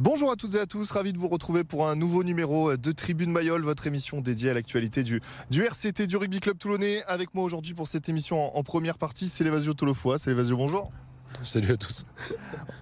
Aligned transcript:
Bonjour 0.00 0.30
à 0.30 0.36
toutes 0.36 0.54
et 0.54 0.58
à 0.58 0.64
tous, 0.64 0.90
ravi 0.90 1.12
de 1.12 1.18
vous 1.18 1.28
retrouver 1.28 1.64
pour 1.64 1.86
un 1.86 1.96
nouveau 1.96 2.24
numéro 2.24 2.78
de 2.78 2.92
Tribune 2.92 3.30
Mayol, 3.30 3.60
votre 3.60 3.86
émission 3.86 4.22
dédiée 4.22 4.48
à 4.48 4.54
l'actualité 4.54 5.02
du, 5.02 5.20
RCT 5.50 6.06
du 6.06 6.16
Rugby 6.16 6.40
Club 6.40 6.56
Toulonnais. 6.56 7.02
Avec 7.06 7.34
moi 7.34 7.44
aujourd'hui 7.44 7.74
pour 7.74 7.86
cette 7.86 8.08
émission 8.08 8.56
en, 8.56 8.62
première 8.62 8.96
partie, 8.96 9.28
c'est 9.28 9.44
Lévasio 9.44 9.74
Tolofoa. 9.74 10.16
C'est 10.16 10.30
Lévasio, 10.30 10.56
bonjour. 10.56 10.90
Salut 11.44 11.72
à 11.72 11.76
tous. 11.76 12.04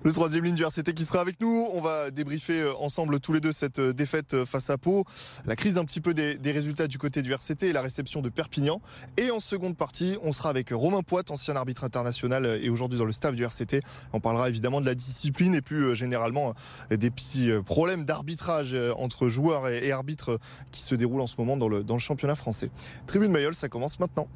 Le 0.03 0.13
troisième 0.13 0.45
ligne 0.45 0.55
du 0.55 0.65
RCT 0.65 0.95
qui 0.95 1.05
sera 1.05 1.21
avec 1.21 1.41
nous. 1.41 1.69
On 1.73 1.81
va 1.81 2.11
débriefer 2.11 2.61
euh, 2.61 2.73
ensemble 2.79 3.21
tous 3.21 3.33
les 3.33 3.41
deux 3.41 3.53
cette 3.53 3.79
euh, 3.79 3.93
défaite 3.93 4.35
euh, 4.35 4.45
face 4.45 4.71
à 4.71 4.79
Pau, 4.79 5.05
la 5.47 5.57
crise 5.57 5.79
un 5.79 5.85
petit 5.85 6.01
peu 6.01 6.15
des, 6.15 6.39
résultats 6.53 6.87
du 6.87 6.99
côté 6.99 7.23
du 7.23 7.33
RCT 7.33 7.69
et 7.69 7.73
la 7.73 7.83
réception 7.83 8.23
de 8.23 8.29
Perpignan. 8.29 8.81
Et 9.17 9.31
en 9.31 9.41
seconde 9.41 9.77
partie, 9.77 10.17
on 10.23 10.33
sera 10.33 10.51
avec 10.51 10.71
Romain 10.71 11.03
Poit, 11.03 11.31
ancien 11.31 11.57
arbitre 11.57 11.85
international 11.85 12.59
et 12.63 12.69
aujourd'hui 12.69 12.99
dans 12.99 13.05
le 13.05 13.13
staff 13.13 13.35
du 13.35 13.45
RCT. 13.45 13.83
On 14.13 14.21
parlera 14.21 14.49
évidemment 14.49 14.81
de 14.81 14.87
la 14.87 14.95
discipline 14.95 15.55
et 15.55 15.63
plus 15.63 15.95
généralement 15.95 16.55
des 16.91 17.11
petits 17.11 17.51
problèmes 17.65 18.05
d'arbitrage 18.05 18.77
entre 18.97 19.29
joueurs 19.29 19.69
et, 19.69 19.93
arbitres 19.93 20.39
qui 20.73 20.83
se 20.83 20.95
déroulent 20.95 21.21
en 21.21 21.27
ce 21.27 21.37
moment 21.39 21.57
dans 21.57 21.69
le, 21.69 21.83
dans 21.83 21.95
le 21.95 22.01
championnat 22.01 22.35
français. 22.35 22.71
Tribune 23.07 23.33
Mayol, 23.33 23.55
ça 23.55 23.69
commence 23.69 24.01
maintenant. 24.01 24.29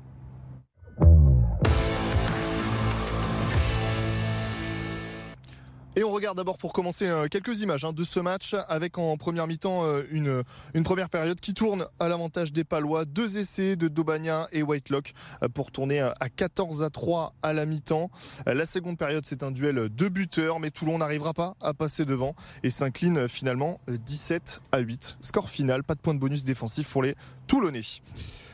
Et 5.97 6.03
on 6.03 6.11
regarde 6.11 6.37
d'abord 6.37 6.59
pour 6.59 6.73
commencer 6.73 7.07
euh, 7.07 7.29
quelques 7.31 7.61
images 7.61 7.85
hein, 7.85 7.93
de 7.93 8.03
ce 8.03 8.19
match 8.19 8.57
avec 8.67 8.99
en 8.99 9.17
première 9.17 9.47
mi-temps 9.47 9.85
euh, 9.85 10.03
une, 10.11 10.43
première 10.83 11.09
période 11.09 11.39
qui 11.39 11.55
tourne 11.55 11.87
à 12.01 12.09
l'avantage 12.09 12.53
des 12.53 12.65
Palois. 12.65 13.05
Deux 13.05 13.39
essais 13.39 13.77
de 13.77 13.87
Dobania 13.87 14.49
et 14.51 14.65
Whitelock 14.65 15.13
euh, 15.45 15.49
pour 15.49 15.71
tourner 15.71 16.01
à 16.01 16.29
14 16.35 16.83
à 16.83 16.91
3 16.91 17.35
à 17.45 17.53
la 17.53 17.65
mi-temps. 17.65 18.11
La 18.45 18.67
seconde 18.67 18.99
période 18.99 19.25
c'est 19.25 19.45
un 19.45 19.53
duel 19.53 19.89
de 19.89 20.09
buteurs 20.09 20.59
mais 20.59 20.73
Toulon 20.73 20.99
n'arrivera 20.99 21.33
pas 21.33 21.55
à 21.61 21.75
passer 21.75 22.05
devant 22.05 22.35
et 22.65 22.71
s'incline 22.71 23.29
finalement 23.29 23.81
17 23.87 24.63
à 24.73 24.81
8. 24.81 25.19
Score 25.21 25.49
final, 25.49 25.85
pas 25.85 25.95
de 25.95 26.01
point 26.01 26.15
de 26.15 26.19
bonus 26.19 26.43
défensif 26.43 26.89
pour 26.89 27.05
les 27.05 27.15
Toulonnais. 27.47 27.83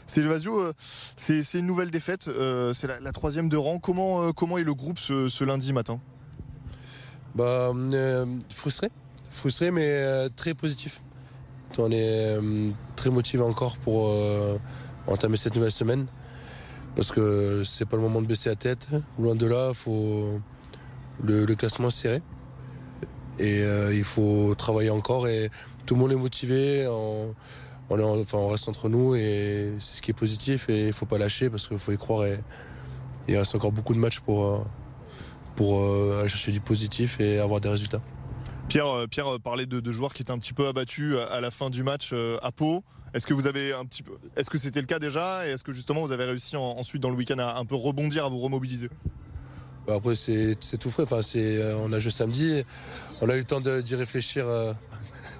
C'est 0.06 0.20
Vasio, 0.20 0.72
c'est 1.16 1.54
une 1.54 1.66
nouvelle 1.66 1.90
défaite, 1.90 2.28
c'est 2.74 2.86
la, 2.86 3.12
troisième 3.12 3.48
de 3.48 3.56
rang. 3.56 3.78
Comment 3.78 4.58
est 4.58 4.64
le 4.64 4.74
groupe 4.74 4.98
ce 4.98 5.44
lundi 5.44 5.72
matin? 5.72 6.00
Bah, 7.34 7.72
euh, 7.74 8.26
frustré, 8.48 8.88
frustré 9.28 9.70
mais 9.70 9.86
euh, 9.86 10.28
très 10.34 10.54
positif. 10.54 11.02
On 11.78 11.90
est 11.92 12.36
euh, 12.36 12.68
très 12.96 13.10
motivé 13.10 13.42
encore 13.42 13.78
pour 13.78 14.12
entamer 15.06 15.36
cette 15.36 15.54
nouvelle 15.54 15.70
semaine 15.70 16.06
parce 16.96 17.12
que 17.12 17.62
c'est 17.64 17.86
pas 17.86 17.96
le 17.96 18.02
moment 18.02 18.20
de 18.20 18.26
baisser 18.26 18.48
la 18.48 18.56
tête. 18.56 18.88
Loin 19.18 19.36
de 19.36 19.46
là, 19.46 19.72
faut 19.72 20.40
le, 21.22 21.46
classement 21.54 21.88
est 21.88 21.92
serré 21.92 22.22
et 23.38 23.62
il 23.92 24.04
faut 24.04 24.54
travailler 24.56 24.90
encore 24.90 25.28
et 25.28 25.50
tout 25.86 25.94
le 25.94 26.00
monde 26.00 26.12
est 26.12 26.16
motivé. 26.16 26.86
On, 26.88 27.34
enfin, 27.88 28.38
on 28.38 28.48
reste 28.48 28.68
entre 28.68 28.88
nous 28.88 29.14
et 29.14 29.72
c'est 29.78 29.98
ce 29.98 30.02
qui 30.02 30.10
est 30.10 30.14
positif 30.14 30.68
et 30.68 30.88
il 30.88 30.92
faut 30.92 31.06
pas 31.06 31.18
lâcher 31.18 31.48
parce 31.48 31.68
qu'il 31.68 31.78
faut 31.78 31.92
y 31.92 31.98
croire 31.98 32.26
et 32.26 32.40
il 33.28 33.36
reste 33.36 33.54
encore 33.54 33.72
beaucoup 33.72 33.94
de 33.94 34.00
matchs 34.00 34.18
pour 34.18 34.66
pour 35.56 35.80
euh, 35.80 36.20
aller 36.20 36.28
chercher 36.28 36.52
du 36.52 36.60
positif 36.60 37.20
et 37.20 37.38
avoir 37.38 37.60
des 37.60 37.68
résultats. 37.68 38.00
Pierre, 38.68 38.86
euh, 38.86 39.06
Pierre 39.06 39.34
euh, 39.34 39.38
parlait 39.38 39.66
de, 39.66 39.92
joueurs 39.92 40.14
qui 40.14 40.22
étaient 40.22 40.30
un 40.30 40.38
petit 40.38 40.52
peu 40.52 40.66
abattus 40.66 41.16
à 41.30 41.40
la 41.40 41.50
fin 41.50 41.70
du 41.70 41.82
match 41.82 42.14
à 42.42 42.52
Pau. 42.52 42.84
Est-ce 43.12 43.26
que 43.26 43.34
vous 43.34 43.46
avez 43.48 43.72
un 43.72 43.84
petit 43.84 44.04
peu, 44.04 44.12
est-ce 44.36 44.48
que 44.48 44.58
c'était 44.58 44.80
le 44.80 44.86
cas 44.86 45.00
déjà? 45.00 45.46
Et 45.46 45.50
est-ce 45.50 45.64
que 45.64 45.72
justement 45.72 46.02
vous 46.02 46.12
avez 46.12 46.24
réussi 46.24 46.56
ensuite 46.56 47.02
dans 47.02 47.10
le 47.10 47.16
week-end 47.16 47.38
à 47.38 47.58
un 47.58 47.64
peu 47.64 47.74
rebondir, 47.74 48.24
à 48.24 48.28
vous 48.28 48.38
remobiliser? 48.38 48.88
Bah, 49.86 49.94
Après 49.96 50.14
c'est, 50.14 50.56
tout 50.78 50.90
frais. 50.90 51.02
Enfin 51.02 51.20
c'est, 51.20 51.74
on 51.74 51.92
a 51.92 51.98
joué 51.98 52.12
samedi, 52.12 52.62
on 53.20 53.28
a 53.28 53.34
eu 53.34 53.38
le 53.38 53.44
temps 53.44 53.60
d'y 53.60 53.94
réfléchir. 53.96 54.46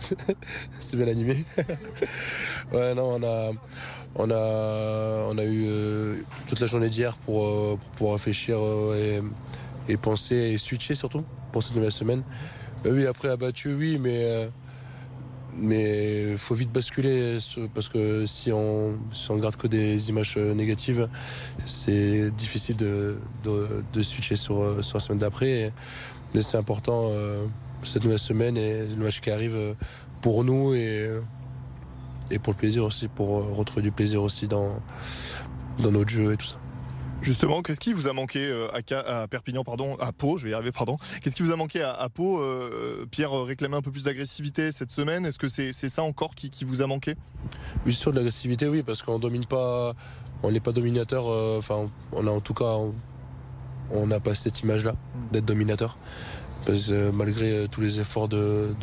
c'est 0.80 0.96
bien 0.96 1.06
animé. 1.06 1.44
ouais 2.72 2.94
non 2.94 3.20
on 3.20 3.22
a, 3.22 3.52
on 4.16 4.30
a, 4.30 5.26
on 5.28 5.38
a 5.38 5.44
eu 5.44 6.24
toute 6.48 6.58
la 6.58 6.66
journée 6.66 6.88
d'hier 6.88 7.16
pour, 7.18 7.78
pour 7.78 7.90
pouvoir 7.90 8.14
réfléchir 8.14 8.58
et 8.96 9.22
et 9.90 9.96
penser 9.96 10.34
et 10.34 10.58
switcher 10.58 10.94
surtout 10.94 11.24
pour 11.52 11.62
cette 11.62 11.74
nouvelle 11.74 11.92
semaine. 11.92 12.22
Euh, 12.86 12.92
oui, 12.94 13.06
après 13.06 13.28
abattu, 13.28 13.74
oui, 13.74 13.98
mais 14.00 14.24
euh, 14.24 14.48
mais 15.56 16.36
faut 16.36 16.54
vite 16.54 16.72
basculer 16.72 17.38
parce 17.74 17.88
que 17.88 18.24
si 18.24 18.52
on, 18.52 18.96
si 19.12 19.30
on 19.30 19.36
garde 19.36 19.56
que 19.56 19.66
des 19.66 20.08
images 20.08 20.36
euh, 20.36 20.54
négatives, 20.54 21.08
c'est 21.66 22.30
difficile 22.30 22.76
de, 22.76 23.18
de, 23.44 24.02
switcher 24.02 24.36
sur, 24.36 24.82
sur 24.82 24.96
la 24.96 25.00
semaine 25.00 25.18
d'après. 25.18 25.72
Mais 26.34 26.42
c'est 26.42 26.56
important 26.56 27.10
cette 27.82 28.04
nouvelle 28.04 28.20
semaine 28.20 28.56
et 28.56 28.86
le 28.86 29.04
match 29.04 29.20
qui 29.20 29.32
arrive 29.32 29.74
pour 30.22 30.44
nous 30.44 30.74
et, 30.74 31.10
et 32.30 32.38
pour 32.38 32.52
le 32.52 32.58
plaisir 32.58 32.84
aussi, 32.84 33.08
pour 33.08 33.56
retrouver 33.56 33.82
du 33.82 33.90
plaisir 33.90 34.22
aussi 34.22 34.46
dans, 34.46 34.80
dans 35.80 35.90
notre 35.90 36.10
jeu 36.10 36.32
et 36.32 36.36
tout 36.36 36.46
ça. 36.46 36.56
Justement, 37.22 37.60
qu'est-ce 37.60 37.80
qui 37.80 37.92
vous 37.92 38.08
a 38.08 38.14
manqué 38.14 38.38
euh, 38.40 38.68
à, 38.72 39.28
Perpignan, 39.28 39.62
pardon, 39.62 39.94
à 40.00 40.10
Pau, 40.10 40.38
je 40.38 40.44
vais 40.44 40.50
y 40.50 40.54
arriver, 40.54 40.72
pardon. 40.72 40.96
Qu'est-ce 41.20 41.36
qui 41.36 41.42
vous 41.42 41.52
a 41.52 41.56
manqué 41.56 41.82
à, 41.82 42.08
Pau 42.08 42.40
euh, 42.40 43.04
Pierre 43.10 43.32
réclamait 43.32 43.76
un 43.76 43.82
peu 43.82 43.90
plus 43.90 44.04
d'agressivité 44.04 44.72
cette 44.72 44.90
semaine? 44.90 45.26
Est-ce 45.26 45.38
que 45.38 45.48
c'est 45.48 45.72
ça 45.72 46.02
encore 46.02 46.34
qui, 46.34 46.50
vous 46.64 46.80
a 46.80 46.86
manqué? 46.86 47.16
Oui, 47.84 47.92
sur 47.92 48.10
de 48.10 48.16
l'agressivité, 48.16 48.68
oui, 48.68 48.82
parce 48.82 49.02
qu'on 49.02 49.18
domine 49.18 49.44
pas, 49.44 49.92
on 50.42 50.50
n'est 50.50 50.60
pas 50.60 50.72
dominateur. 50.72 51.28
Euh, 51.28 51.58
enfin, 51.58 51.90
en 52.14 52.40
tout 52.40 52.54
cas, 52.54 52.76
on 53.90 54.06
n'a 54.06 54.20
pas 54.20 54.34
cette 54.34 54.60
image-là 54.60 54.94
d'être 55.30 55.44
dominateur. 55.44 55.98
Parce, 56.64 56.90
malgré 56.90 57.66
tous 57.70 57.80
les 57.82 58.00
efforts 58.00 58.28
de, 58.28 58.74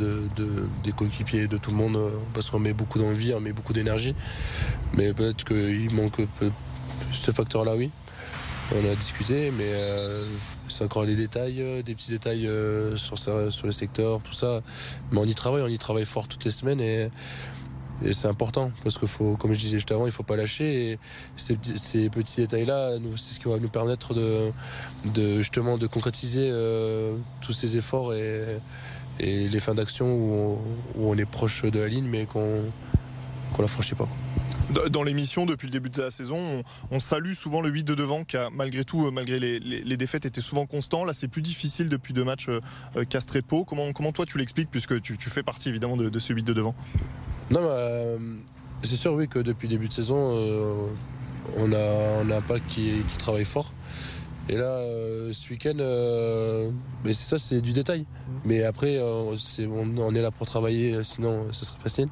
des 0.83 0.91
coéquipiers, 0.91 1.47
de 1.47 1.57
tout 1.57 1.71
le 1.71 1.77
monde, 1.77 1.97
parce 2.33 2.51
qu'on 2.51 2.59
met 2.59 2.73
beaucoup 2.73 2.99
d'envie, 2.99 3.33
on 3.33 3.39
met 3.39 3.53
beaucoup 3.53 3.73
d'énergie. 3.73 4.13
Mais 4.93 5.13
peut-être 5.13 5.43
qu'il 5.43 5.93
manque 5.93 6.21
ce 7.13 7.31
facteur-là, 7.31 7.75
oui 7.75 7.89
on 8.75 8.91
a 8.91 8.95
discuté, 8.95 9.51
mais 9.51 9.65
euh, 9.67 10.25
c'est 10.67 10.83
encore 10.83 11.05
des 11.05 11.15
détails, 11.15 11.61
euh, 11.61 11.81
des 11.81 11.95
petits 11.95 12.11
détails 12.11 12.47
euh, 12.47 12.95
sur, 12.97 13.17
sur 13.17 13.65
le 13.65 13.71
secteur, 13.71 14.21
tout 14.21 14.33
ça. 14.33 14.61
Mais 15.11 15.19
on 15.19 15.25
y 15.25 15.35
travaille, 15.35 15.61
on 15.61 15.67
y 15.67 15.77
travaille 15.77 16.05
fort 16.05 16.27
toutes 16.27 16.45
les 16.45 16.51
semaines 16.51 16.81
et, 16.81 17.09
c'est 18.11 18.27
important 18.27 18.71
parce 18.83 18.95
que 18.99 19.07
faut, 19.07 19.35
comme 19.37 19.53
je 19.55 19.59
disais 19.59 19.77
juste 19.77 19.91
avant, 19.91 20.05
il 20.05 20.11
faut 20.11 20.21
pas 20.21 20.35
lâcher. 20.35 20.91
Et 20.91 20.99
ces, 21.35 21.55
petits 21.55 22.41
détails-là, 22.41 22.91
c'est 23.15 23.33
ce 23.33 23.39
qui 23.39 23.49
va 23.49 23.57
nous 23.57 23.69
permettre 23.69 24.13
de, 24.13 25.41
justement 25.41 25.79
de 25.79 25.87
concrétiser 25.87 26.51
tous 27.41 27.53
ces 27.53 27.75
efforts 27.75 28.13
et, 28.13 28.59
les 29.19 29.59
fins 29.59 29.73
d'action 29.73 30.13
où, 30.13 30.59
on 30.99 31.17
est 31.17 31.25
proche 31.25 31.63
de 31.63 31.79
la 31.79 31.87
ligne, 31.87 32.05
mais 32.05 32.27
qu'on 32.27 32.61
ne 32.61 33.61
la 33.61 33.67
franchit 33.67 33.95
pas 33.95 34.07
dans 34.69 35.03
l'émission 35.03 35.45
depuis 35.45 35.67
le 35.67 35.71
début 35.71 35.89
de 35.89 36.01
la 36.01 36.11
saison, 36.11 36.63
on, 36.91 36.99
salue 36.99 37.33
souvent 37.33 37.61
le 37.61 37.69
8 37.69 37.83
de 37.83 37.95
devant 37.95 38.23
qui 38.23 38.37
malgré 38.53 38.83
tout, 38.83 39.07
euh, 39.07 39.11
malgré 39.11 39.39
les, 39.39 39.97
défaites, 39.97 40.25
était 40.25 40.41
souvent 40.41 40.65
constant. 40.65 41.05
Là, 41.05 41.13
c'est 41.13 41.27
plus 41.27 41.41
difficile 41.41 41.89
depuis 41.89 42.13
deux 42.13 42.23
matchs 42.23 42.49
euh, 42.49 42.59
euh, 42.97 43.05
castré 43.05 43.41
Pau. 43.41 43.63
Comment, 43.63 43.93
comment 43.93 44.11
toi 44.11 44.25
tu 44.25 44.37
l'expliques 44.37 44.69
puisque 44.69 45.01
tu, 45.01 45.15
fais 45.17 45.43
partie 45.43 45.69
évidemment 45.69 45.97
de, 45.97 46.19
ce 46.19 46.33
8 46.33 46.43
de 46.43 46.53
devant? 46.53 46.75
Non, 47.51 47.63
bah, 47.63 48.21
c'est 48.83 48.97
sûr 48.97 49.13
oui 49.13 49.27
que 49.27 49.39
depuis 49.39 49.67
le 49.67 49.75
début 49.75 49.87
de 49.87 49.93
saison, 49.93 50.89
on 51.57 51.71
a 51.71 52.21
un 52.21 52.29
impact 52.29 52.67
qui, 52.67 53.03
travaille 53.17 53.45
fort. 53.45 53.71
Et 54.49 54.55
là, 54.55 54.79
ce 55.31 55.49
week-end, 55.49 55.75
mais 57.03 57.13
c'est 57.13 57.29
ça, 57.29 57.39
c'est 57.39 57.61
du 57.61 57.73
détail. 57.73 58.05
Mais 58.45 58.63
après, 58.63 58.99
on, 59.01 60.15
est 60.15 60.21
là 60.21 60.31
pour 60.31 60.47
travailler, 60.47 61.03
sinon 61.03 61.47
ce 61.51 61.65
serait 61.65 61.79
facile. 61.79 62.09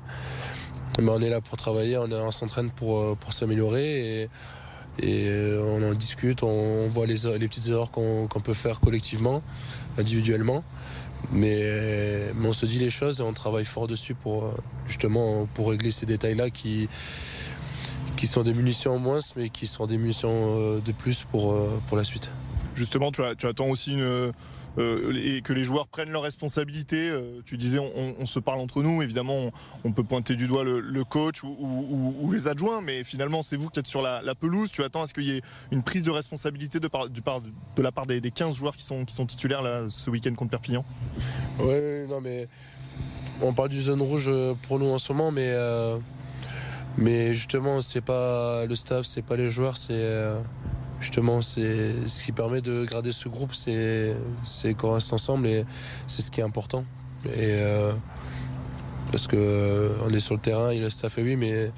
Mais 1.00 1.10
on 1.10 1.22
est 1.22 1.30
là 1.30 1.42
pour 1.42 1.58
travailler, 1.58 1.98
on, 1.98 2.32
s'entraîne 2.32 2.70
pour, 2.72 3.00
euh, 3.00 3.18
pour 3.20 3.34
s'améliorer 3.34 4.22
et, 4.22 4.30
euh, 5.04 5.62
on 5.62 5.92
en 5.92 5.94
discute, 5.94 6.42
on, 6.42 6.88
voit 6.88 7.06
les, 7.06 7.18
petites 7.48 7.68
erreurs 7.68 7.92
qu'on 7.92 8.28
peut 8.28 8.54
faire 8.54 8.80
collectivement, 8.80 9.42
individuellement. 9.98 10.64
Mais, 11.34 12.32
on 12.42 12.54
se 12.54 12.66
dit 12.66 12.80
les 12.80 12.90
choses 12.90 13.20
et 13.20 13.24
on 13.24 13.34
travaille 13.34 13.66
fort 13.66 13.88
dessus 13.88 14.16
pour 14.16 14.46
euh, 14.46 14.52
justement 14.88 15.48
pour 15.54 15.70
régler 15.70 15.92
ces 15.92 16.06
détails-là 16.06 16.50
qui, 16.50 16.88
qui 18.16 18.28
sont 18.28 18.44
des 18.44 18.54
munitions 18.54 18.96
en 18.96 19.00
moins, 19.00 19.20
mais 19.36 19.50
qui 19.50 19.68
sont 19.68 19.88
des 19.88 19.98
munitions 19.98 20.80
de 20.80 20.92
plus 20.94 21.26
pour, 21.30 21.58
la 21.94 22.04
suite. 22.06 22.30
Justement, 22.76 23.12
tu, 23.12 23.22
attends 23.22 23.68
aussi 23.68 23.92
une 23.94 24.32
et 24.78 25.42
que 25.42 25.54
les 25.54 25.64
joueurs 25.64 25.88
prennent 25.88 26.12
leurs 26.12 26.24
responsabilités. 26.24 27.10
Euh, 27.10 27.42
tu 27.46 27.58
disais, 27.58 27.80
on, 27.80 28.26
se 28.26 28.40
parle 28.40 28.60
entre 28.60 28.84
nous. 28.84 29.02
Évidemment, 29.02 29.52
on, 29.84 29.92
peut 29.92 30.04
pointer 30.04 30.36
du 30.36 30.48
doigt 30.48 30.64
le, 30.64 31.04
coach 31.04 31.44
ou, 31.44 32.32
les 32.32 32.48
adjoints, 32.48 32.82
mais 32.82 33.04
finalement, 33.04 33.42
c'est 33.42 33.56
vous 33.56 33.70
qui 33.70 33.80
êtes 33.80 33.88
sur 33.88 34.02
la, 34.02 34.36
pelouse. 34.36 34.70
Tu 34.72 34.84
attends 34.84 35.04
à 35.04 35.08
ce 35.08 35.14
qu'il 35.14 35.24
y 35.24 35.38
ait 35.38 35.42
une 35.72 35.84
prise 35.84 36.04
de 36.04 36.12
responsabilité 36.12 36.80
de, 36.80 36.90
la 37.82 37.92
part 37.92 38.06
des, 38.06 38.32
15 38.32 38.56
joueurs 38.56 38.76
qui 38.76 38.84
sont, 38.84 39.06
titulaires 39.26 39.62
là, 39.62 39.86
ce 39.90 40.10
week-end 40.10 40.34
contre 40.34 40.52
Perpignan? 40.52 40.84
Oui, 41.60 42.08
non, 42.10 42.20
mais 42.22 42.48
on 43.42 43.54
parle 43.54 43.70
du 43.70 43.82
zone 43.82 44.02
rouge 44.02 44.30
pour 44.68 44.80
nous 44.80 44.88
en 44.88 45.00
ce 45.00 45.14
moment. 45.14 45.34
Euh, 45.38 45.98
mais 46.98 47.36
justement, 47.36 47.82
c'est 47.82 48.02
pas 48.02 48.66
le 48.66 48.76
staff, 48.76 49.06
c'est 49.06 49.22
pas 49.22 49.36
les 49.36 49.50
joueurs, 49.50 49.78
c'est 49.78 49.94
justement, 51.00 51.42
c'est 51.42 52.08
ce 52.08 52.24
qui 52.24 52.32
permet 52.32 52.62
de 52.62 52.86
garder 52.86 53.12
ce 53.12 53.30
groupe, 53.30 53.54
c'est 53.54 54.16
qu'on 54.78 54.94
reste 54.94 55.14
ensemble 55.14 55.48
et 55.48 55.66
c'est 56.08 56.22
ce 56.22 56.32
qui 56.32 56.42
est 56.42 56.44
important. 56.44 56.86
Et, 57.26 57.60
parce 59.12 59.28
que 59.28 59.92
on 60.04 60.10
est 60.10 60.20
sur 60.20 60.34
le 60.34 60.42
terrain, 60.42 60.74
il 60.74 60.84
a 60.84 60.90
staff 60.90 61.18
oui, 61.18 61.36
mais 61.36 61.72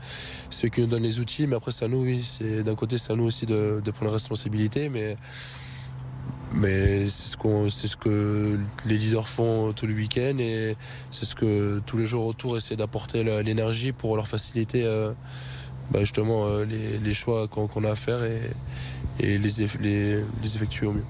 ceux 0.49 0.69
qui 0.69 0.81
nous 0.81 0.87
donnent 0.87 1.03
les 1.03 1.19
outils. 1.19 1.45
Mais 1.47 1.55
après, 1.55 1.71
c'est 1.71 1.85
à 1.85 1.87
nous, 1.87 2.03
oui. 2.03 2.23
C'est 2.25 2.63
d'un 2.63 2.75
côté, 2.75 2.97
c'est 2.97 3.13
à 3.13 3.15
nous 3.15 3.25
aussi 3.25 3.45
de, 3.45 3.81
prendre 3.91 4.05
la 4.05 4.13
responsabilité, 4.13 4.89
mais 4.89 5.17
c'est 6.53 7.09
ce, 7.09 7.37
qu'on, 7.37 7.69
c'est 7.69 7.93
que 7.95 8.59
les 8.85 8.97
leaders 8.97 9.27
font 9.27 9.73
tout 9.73 9.85
le 9.85 9.93
week-end 9.93 10.37
et 10.39 10.75
c'est 11.11 11.25
ce 11.25 11.35
que 11.35 11.81
tous 11.85 11.97
les 11.97 12.05
jours 12.05 12.25
autour 12.25 12.57
essaient 12.57 12.75
d'apporter 12.75 13.23
l'énergie 13.43 13.91
pour 13.91 14.15
leur 14.15 14.27
faciliter 14.27 14.85
euh, 14.85 15.11
bah, 15.91 15.99
justement 16.01 16.47
euh, 16.47 16.65
les, 16.65 17.13
choix 17.13 17.47
qu'on, 17.47 17.83
a 17.83 17.91
à 17.91 17.95
faire 17.95 18.23
et, 18.23 18.41
et 19.19 19.37
les, 19.37 19.67
les, 19.79 20.55
effectuer 20.55 20.87
au 20.87 20.93
mieux. 20.93 21.05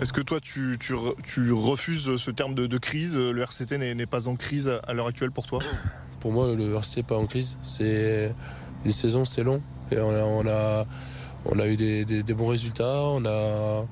Est-ce 0.00 0.12
que 0.12 0.20
toi 0.20 0.40
tu, 0.40 0.78
tu, 0.78 1.52
refuses 1.52 2.16
ce 2.16 2.30
terme 2.30 2.54
de, 2.54 2.78
crise? 2.78 3.16
Le 3.16 3.40
RCT 3.40 3.78
n'est, 3.78 4.06
pas 4.06 4.28
en 4.28 4.36
crise 4.36 4.68
à 4.68 4.92
l'heure 4.92 5.06
actuelle 5.06 5.30
pour 5.30 5.46
toi? 5.46 5.60
Pour 6.20 6.32
moi, 6.32 6.54
le 6.54 6.74
RCT 6.74 6.98
n'est 6.98 7.02
pas 7.02 7.16
en 7.16 7.26
crise. 7.26 7.56
C'est 7.64 8.34
une 8.84 8.92
saison, 8.92 9.24
c'est 9.24 9.44
long. 9.44 9.62
Et 9.90 9.98
on 9.98 10.46
a, 10.46 10.86
on 11.44 11.58
a, 11.58 11.66
eu 11.66 11.76
des, 11.76 12.04
des 12.04 12.34
bons 12.34 12.48
résultats. 12.48 13.02
On 13.02 13.24
a, 13.26 13.86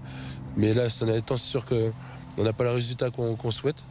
mais 0.56 0.74
là, 0.74 0.88
c'est 0.90 1.08
étant 1.16 1.36
sûr 1.36 1.64
qu'on 1.64 2.42
n'a 2.42 2.52
pas 2.52 2.64
le 2.64 2.70
résultat 2.70 3.10
qu'on 3.10 3.50
souhaite. 3.50 3.84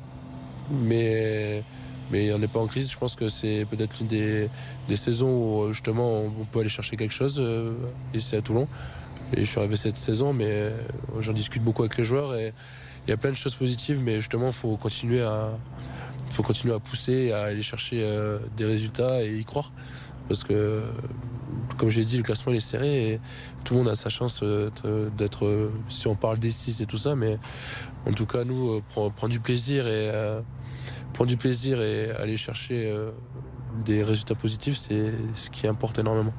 Mais, 0.70 1.64
mais 2.12 2.34
on 2.34 2.40
n'est 2.40 2.48
pas 2.48 2.60
en 2.60 2.68
crise. 2.68 2.92
Je 2.92 2.98
pense 2.98 3.16
que 3.16 3.30
c'est 3.30 3.66
peut-être 3.70 3.98
l'une 4.00 4.08
des, 4.08 4.50
saisons 4.96 5.30
où 5.30 5.74
justement 5.74 6.22
on 6.22 6.46
peut 6.46 6.60
aller 6.60 6.70
chercher 6.70 6.98
quelque 6.98 7.14
chose. 7.14 7.38
Euh, 7.40 7.74
ici 8.14 8.36
à 8.36 8.42
Toulon. 8.42 8.68
Et 9.36 9.46
je 9.46 9.50
suis 9.50 9.60
arrivé 9.60 9.78
cette 9.78 9.98
saison, 9.98 10.34
mais 10.34 10.48
euh, 10.48 10.72
j'en 11.20 11.34
discute 11.34 11.64
beaucoup 11.64 11.84
avec 11.84 11.98
les 11.98 12.04
joueurs. 12.04 12.36
Et 12.36 12.54
il 13.08 13.10
y 13.10 13.14
a 13.14 13.18
plein 13.18 13.30
de 13.30 13.36
choses 13.36 13.56
positives, 13.56 14.02
mais 14.02 14.16
justement, 14.16 14.52
faut 14.52 14.76
continuer 14.76 15.22
à, 15.22 15.50
faut 16.32 16.44
continuer 16.44 16.74
à 16.74 16.80
pousser, 16.80 17.32
à 17.32 17.44
aller 17.44 17.62
chercher 17.62 18.02
euh, 18.04 18.40
des 18.58 18.66
résultats 18.66 19.24
et 19.24 19.38
y 19.38 19.46
croire. 19.46 19.72
Parce 20.28 20.44
que 20.44 20.84
comme 21.78 21.90
j'ai 21.90 22.04
dit, 22.04 22.18
le 22.18 22.24
classement 22.24 22.54
est 22.54 22.60
serré 22.60 23.14
et 23.14 23.20
tout 23.64 23.74
le 23.74 23.80
monde 23.80 23.90
a 23.90 23.96
sa 23.96 24.10
chance 24.10 24.42
euh, 24.44 24.70
d'être, 25.18 25.46
euh, 25.46 25.72
si 25.88 26.08
on 26.08 26.16
parle 26.16 26.38
des 26.38 26.52
6 26.52 26.82
et 26.82 26.86
tout 26.86 26.98
ça, 26.98 27.16
mais 27.16 27.40
en 28.06 28.12
tout 28.12 28.26
cas, 28.26 28.44
nous, 28.44 28.72
euh, 28.72 28.82
prendre 28.90 29.30
du 29.30 29.40
plaisir 29.40 29.88
et 29.88 30.12
prendre 31.14 31.30
du 31.30 31.38
plaisir 31.38 31.82
et 31.82 32.12
aller 32.12 32.38
chercher 32.38 32.94
des 33.86 34.04
résultats 34.04 34.36
positifs, 34.36 34.78
c'est 34.78 35.14
ce 35.34 35.50
qui 35.50 35.68
importe 35.68 36.00
énormément. 36.00 36.34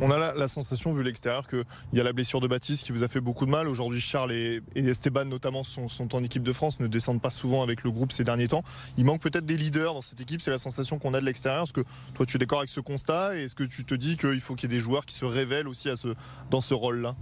On 0.00 0.10
a 0.10 0.34
la, 0.34 0.48
sensation, 0.48 0.92
vu 0.92 1.04
l'extérieur, 1.04 1.46
qu'il 1.46 1.64
y 1.92 2.00
a 2.00 2.02
la 2.02 2.12
blessure 2.12 2.40
de 2.40 2.48
Baptiste 2.48 2.84
qui 2.84 2.90
vous 2.90 3.04
a 3.04 3.08
fait 3.08 3.20
beaucoup 3.20 3.46
de 3.46 3.50
mal. 3.50 3.68
Aujourd'hui, 3.68 4.00
Charles 4.00 4.32
et, 4.32 4.60
Esteban, 4.74 5.26
notamment, 5.26 5.62
sont, 5.62 6.14
en 6.14 6.22
équipe 6.24 6.42
de 6.42 6.52
France, 6.52 6.80
ne 6.80 6.88
descendent 6.88 7.20
pas 7.20 7.30
souvent 7.30 7.62
avec 7.62 7.84
le 7.84 7.92
groupe 7.92 8.10
ces 8.10 8.24
derniers 8.24 8.48
temps. 8.48 8.64
Il 8.96 9.04
manque 9.04 9.20
peut-être 9.20 9.44
des 9.44 9.56
leaders 9.56 9.94
dans 9.94 10.00
cette 10.00 10.20
équipe. 10.20 10.40
C'est 10.40 10.50
la 10.50 10.58
sensation 10.58 10.98
qu'on 10.98 11.14
a 11.14 11.20
de 11.20 11.26
l'extérieur. 11.26 11.62
Est-ce 11.62 11.72
que 11.72 11.84
toi, 12.14 12.26
tu 12.26 12.36
es 12.36 12.38
d'accord 12.38 12.58
avec 12.58 12.70
ce 12.70 12.80
constat? 12.80 13.36
Et 13.36 13.44
est-ce 13.44 13.54
que 13.54 13.64
tu 13.64 13.84
te 13.84 13.94
dis 13.94 14.16
qu'il 14.16 14.40
faut 14.40 14.56
qu'il 14.56 14.70
y 14.70 14.74
ait 14.74 14.76
des 14.76 14.82
joueurs 14.82 15.06
qui 15.06 15.14
se 15.14 15.24
révèlent 15.24 15.68
aussi 15.68 15.88
à 15.88 15.94
ce, 15.94 16.08
dans 16.50 16.60
ce 16.60 16.74
rôle-là? 16.74 17.14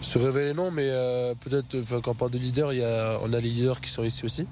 Se 0.00 0.18
révéler, 0.18 0.54
non, 0.54 0.70
mais 0.70 0.88
euh, 0.90 1.34
peut-être, 1.34 2.00
quand 2.02 2.12
on 2.12 2.14
parle 2.14 2.30
de 2.30 2.38
leaders, 2.38 2.72
il 2.72 2.80
y 2.80 2.84
a, 2.84 3.18
on 3.22 3.32
a 3.32 3.40
les 3.40 3.48
leaders 3.48 3.80
qui 3.80 3.90
sont 3.90 4.04
ici 4.04 4.24
aussi. 4.24 4.46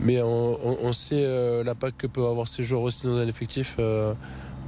Mais 0.00 0.22
on, 0.22 0.92
sait 0.92 1.24
euh, 1.24 1.64
l'impact 1.64 2.00
que 2.00 2.06
peuvent 2.06 2.26
avoir 2.26 2.46
ces 2.46 2.62
joueurs 2.62 2.82
aussi 2.82 3.06
dans 3.06 3.16
un 3.16 3.26
effectif. 3.26 3.76
Euh, 3.78 4.14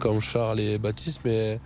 comme 0.00 0.21
Charles 0.23 0.61
et 0.61 0.79
Baptiste, 0.79 1.21
mais 1.27 1.61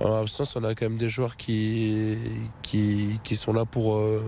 en 0.00 0.20
absence, 0.20 0.56
on 0.56 0.64
a 0.64 0.74
quand 0.74 0.86
même 0.86 0.98
des 0.98 1.08
joueurs 1.08 1.36
qui, 1.36 2.18
qui, 2.60 3.20
qui 3.22 3.36
sont 3.36 3.52
là 3.52 3.64
pour. 3.64 3.94
Euh, 3.94 4.22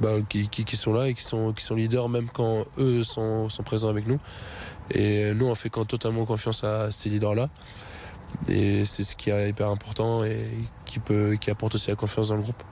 bah, 0.00 0.14
qui, 0.28 0.48
qui, 0.48 0.76
sont 0.76 0.94
là 0.94 1.08
et 1.08 1.14
qui 1.14 1.22
sont, 1.22 1.52
qui 1.52 1.62
sont 1.62 1.74
leaders 1.74 2.08
même 2.08 2.28
quand 2.30 2.64
eux 2.78 3.02
sont, 3.04 3.50
sont 3.50 3.62
présents 3.62 3.90
avec 3.90 4.06
nous. 4.06 4.18
Et 4.90 5.32
nous, 5.34 5.46
on 5.46 5.54
fait 5.54 5.68
quand 5.68 5.84
totalement 5.84 6.24
confiance 6.24 6.64
à 6.64 6.90
ces 6.90 7.10
leaders-là. 7.10 7.50
Et 8.48 8.84
c'est 8.86 9.02
ce 9.02 9.14
qui 9.14 9.30
est 9.30 9.50
hyper 9.50 9.68
important 9.68 10.24
et 10.24 10.46
qui, 10.86 11.00
peut, 11.00 11.36
qui 11.38 11.50
apporte 11.50 11.74
aussi 11.74 11.90
la 11.90 11.96
confiance 11.96 12.28
dans 12.28 12.36
le 12.36 12.42
groupe. 12.42 12.62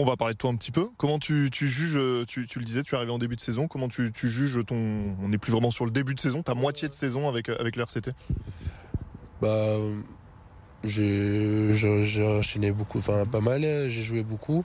On 0.00 0.04
va 0.04 0.16
parler 0.16 0.34
de 0.34 0.38
toi 0.38 0.50
un 0.50 0.54
petit 0.54 0.70
peu. 0.70 0.88
Comment 0.96 1.18
tu, 1.18 1.50
juges, 1.52 1.98
tu, 2.28 2.46
le 2.56 2.64
disais, 2.64 2.84
tu 2.84 2.94
es 2.94 2.96
arrivé 2.96 3.10
en 3.10 3.18
début 3.18 3.34
de 3.34 3.40
saison, 3.40 3.66
comment 3.66 3.88
tu, 3.88 4.12
juges 4.14 4.64
ton... 4.64 4.76
On 5.20 5.28
n'est 5.28 5.38
plus 5.38 5.50
vraiment 5.50 5.72
sur 5.72 5.84
le 5.84 5.90
début 5.90 6.14
de 6.14 6.20
saison, 6.20 6.44
ta 6.44 6.54
moitié 6.54 6.86
de 6.86 6.92
saison 6.92 7.28
avec, 7.28 7.48
avec 7.48 7.74
l'RCT 7.74 8.10
bah, 9.42 9.76
j'ai 10.84 12.24
enchaîné 12.24 12.70
beaucoup, 12.70 12.98
enfin 12.98 13.26
pas 13.26 13.40
mal, 13.40 13.62
j'ai 13.88 14.02
joué 14.02 14.22
beaucoup. 14.22 14.64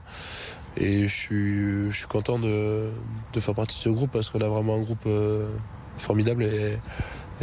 Et 0.77 1.07
je 1.07 1.13
suis, 1.13 1.91
je 1.91 1.97
suis 1.97 2.07
content 2.07 2.37
de, 2.37 2.91
faire 3.39 3.55
partie 3.55 3.75
de 3.75 3.81
ce 3.81 3.89
groupe 3.89 4.11
parce 4.11 4.29
qu'on 4.29 4.41
a 4.41 4.47
vraiment 4.47 4.75
un 4.75 4.81
groupe 4.81 5.05
euh, 5.07 5.47
formidable 5.97 6.43
et 6.43 6.77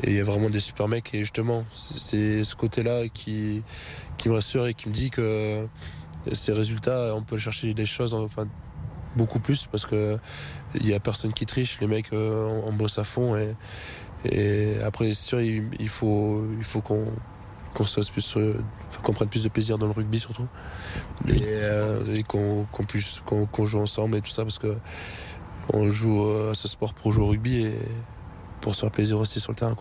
il 0.04 0.14
y 0.14 0.20
a 0.20 0.24
vraiment 0.24 0.48
des 0.48 0.60
super 0.60 0.86
mecs. 0.86 1.12
Et 1.12 1.18
justement, 1.20 1.64
c'est 1.96 2.44
ce 2.44 2.54
côté-là 2.54 3.08
qui, 3.12 3.64
qui 4.16 4.28
me 4.28 4.34
rassure 4.34 4.68
et 4.68 4.74
qui 4.74 4.88
me 4.88 4.94
dit 4.94 5.10
que 5.10 5.66
ces 6.32 6.52
résultats, 6.52 7.14
on 7.14 7.22
peut 7.22 7.38
chercher 7.38 7.74
des 7.74 7.86
choses, 7.86 8.14
enfin 8.14 8.46
beaucoup 9.16 9.40
plus 9.40 9.66
parce 9.66 9.86
que 9.86 10.18
il 10.74 10.86
y 10.86 10.94
a 10.94 11.00
personne 11.00 11.32
qui 11.32 11.46
triche. 11.46 11.80
Les 11.80 11.86
mecs, 11.86 12.12
euh, 12.12 12.60
on, 12.66 12.72
bosse 12.72 12.98
à 12.98 13.04
fond 13.04 13.36
et, 13.36 13.54
et 14.24 14.80
après, 14.84 15.08
c'est 15.08 15.26
sûr, 15.26 15.40
il, 15.40 15.88
faut, 15.88 16.44
il 16.56 16.64
faut 16.64 16.80
qu'on 16.80 17.06
qu'on 17.74 17.84
plus, 17.84 18.36
euh, 18.36 18.54
prenne 19.02 19.28
plus 19.28 19.44
de 19.44 19.48
plaisir 19.48 19.78
dans 19.78 19.86
le 19.86 19.92
rugby 19.92 20.18
surtout 20.18 20.48
et, 21.28 21.40
euh, 21.46 22.20
qu'on 22.26 22.66
puisse 22.86 23.20
qu'on 23.24 23.64
joue 23.64 23.78
ensemble 23.78 24.16
et 24.16 24.20
tout 24.20 24.30
ça 24.30 24.42
parce 24.42 24.58
que 24.58 24.76
on 25.72 25.88
joue 25.88 26.28
à 26.50 26.54
ce 26.54 26.66
sport 26.66 26.94
pour 26.94 27.12
jouer 27.12 27.24
au 27.24 27.28
rugby 27.28 27.62
et 27.66 27.78
pour 28.60 28.74
se 28.74 28.80
faire 28.80 28.90
plaisir 28.90 29.18
aussi 29.18 29.40
sur 29.40 29.52
le 29.52 29.56
terrain. 29.56 29.76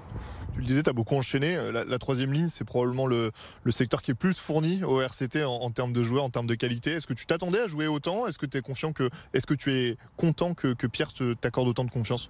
Tu 0.54 0.62
le 0.62 0.66
disais, 0.66 0.84
tu 0.84 0.90
as 0.90 0.94
beaucoup 0.94 1.16
enchaîné. 1.16 1.56
Euh, 1.56 1.86
la, 1.88 2.00
troisième 2.00 2.34
ligne, 2.34 2.48
c'est 2.48 2.64
probablement 2.66 3.08
le, 3.08 3.32
secteur 3.70 4.02
qui 4.02 4.12
est 4.12 4.16
plus 4.16 4.38
fourni 4.38 4.84
au 4.84 5.02
RCT 5.02 5.44
en, 5.46 5.70
termes 5.72 5.94
de 5.94 6.04
joueurs, 6.04 6.24
en 6.24 6.30
termes 6.30 6.48
de 6.48 6.56
qualité. 6.56 6.92
Est-ce 6.92 7.08
que 7.08 7.14
tu 7.14 7.26
t'attendais 7.26 7.60
à 7.60 7.68
jouer 7.68 7.88
autant? 7.88 8.28
Est-ce 8.28 8.38
que 8.38 8.46
tu 8.46 8.58
es 8.58 8.62
confiant 8.62 8.92
que, 8.92 9.10
est-ce 9.34 9.46
que 9.46 9.54
tu 9.54 9.74
es 9.74 9.98
content 10.18 10.54
que, 10.54 10.74
Pierre 10.88 11.12
t'accorde 11.40 11.68
autant 11.68 11.86
de 11.86 11.92
confiance? 11.92 12.30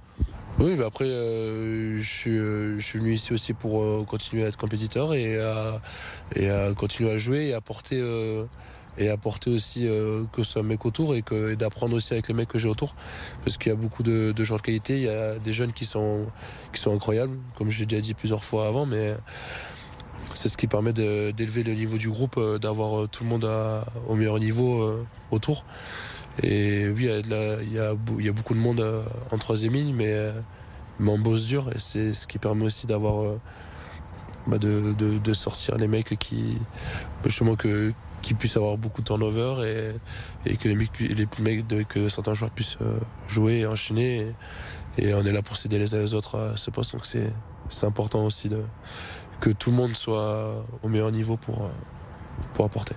Oui, 0.60 0.76
mais 0.78 0.84
après, 0.84 1.06
euh, 1.06 1.98
je, 1.98 2.04
suis, 2.04 2.38
euh, 2.38 2.78
je, 2.78 2.86
suis, 2.86 3.00
venu 3.00 3.14
ici 3.14 3.34
aussi 3.34 3.54
pour 3.54 4.06
continuer 4.06 4.44
à 4.44 4.48
être 4.48 4.58
compétiteur 4.58 5.14
et 5.14 5.40
à, 5.40 5.82
et 6.36 6.50
à 6.50 6.74
continuer 6.74 7.12
à 7.12 7.18
jouer 7.18 7.48
et 7.48 7.54
à 7.54 7.62
porter 7.62 8.00
et 9.00 9.10
apporter 9.10 9.50
aussi 9.50 9.88
euh, 9.88 10.24
que 10.34 10.44
ce 10.44 10.52
soit 10.52 10.64
mec 10.64 10.86
autour 10.86 11.16
et, 11.16 11.22
que, 11.22 11.56
d'apprendre 11.56 11.96
aussi 11.96 12.14
avec 12.14 12.28
les 12.28 12.34
mecs 12.34 12.50
que 12.50 12.60
j'ai 12.60 12.68
autour. 12.68 12.94
Parce 13.44 13.58
qu'il 13.58 13.70
y 13.70 13.74
a 13.74 13.78
beaucoup 13.78 14.04
de, 14.04 14.34
de, 14.36 14.44
gens 14.44 14.58
de 14.58 14.62
qualité, 14.62 14.98
il 14.98 15.04
y 15.04 15.10
a 15.10 15.40
des 15.40 15.54
jeunes 15.54 15.72
qui 15.72 15.86
sont, 15.86 16.26
qui 16.74 16.82
sont 16.82 16.94
incroyables, 16.94 17.38
comme 17.58 17.72
j'ai 17.72 17.86
déjà 17.86 18.02
dit 18.02 18.14
plusieurs 18.14 18.44
fois 18.44 18.68
avant, 18.68 18.86
mais 18.86 19.16
c'est 20.36 20.50
ce 20.50 20.58
qui 20.58 20.68
permet 20.68 20.92
d'élever 20.92 21.64
le 21.64 21.74
niveau 21.74 21.98
du 21.98 22.10
groupe, 22.10 22.36
euh, 22.38 22.60
d'avoir 22.60 23.00
euh, 23.00 23.08
tout 23.08 23.24
le 23.24 23.30
monde 23.30 23.50
au 24.08 24.16
meilleur 24.16 24.38
niveau 24.40 24.94
autour. 25.32 25.64
Et 26.44 26.88
oui, 26.90 27.10
il 27.24 27.30
y, 27.30 27.34
a, 27.34 27.62
il, 27.62 27.74
y 28.26 28.30
a, 28.30 28.34
beaucoup 28.34 28.54
de 28.54 28.60
monde 28.60 28.86
en 29.32 29.38
troisième 29.38 29.74
ligne, 29.74 29.94
mais, 29.96 30.16
mais 31.00 31.10
on 31.10 31.20
bosse 31.20 31.46
dur 31.46 31.70
et 31.74 31.80
c'est 31.80 32.14
ce 32.14 32.28
qui 32.28 32.38
permet 32.38 32.66
aussi 32.66 32.86
d'avoir. 32.86 33.38
Bah, 34.48 34.58
de, 34.58 34.94
de, 34.98 35.34
sortir 35.34 35.76
les 35.76 35.88
mecs 35.88 36.18
qui 36.18 36.58
justement 37.26 37.56
que, 37.56 37.94
qu'il 38.22 38.36
puisse 38.36 38.58
avoir 38.58 38.78
beaucoup 38.78 39.02
de 39.02 39.08
turnover 39.08 39.98
et, 40.46 40.58
que 40.58 40.68
les 40.68 40.76
mecs, 40.76 41.00
les 41.00 41.28
mecs 41.40 41.88
que 41.88 42.10
certains 42.10 42.34
joueurs 42.34 42.52
puissent 42.52 42.78
euh, 42.82 43.00
jouer 43.28 43.60
et 43.60 43.66
enchaîner. 43.66 44.34
Et, 44.98 45.14
on 45.14 45.26
est 45.26 45.32
là 45.32 45.42
pour 45.42 45.58
s'aider 45.58 45.80
les 45.80 45.96
uns 45.96 46.02
les 46.02 46.14
autres 46.14 46.38
à 46.38 46.58
ce 46.58 46.70
poste. 46.72 46.94
Donc 46.94 47.06
c'est, 47.06 47.32
important 47.86 48.26
aussi 48.26 48.50
que 49.40 49.50
tout 49.52 49.70
le 49.70 49.78
monde 49.78 49.92
soit 49.92 50.66
au 50.82 50.90
meilleur 50.90 51.12
niveau 51.12 51.38
pour, 51.38 51.64
euh, 51.64 51.70
pour 52.54 52.66
apporter. 52.66 52.96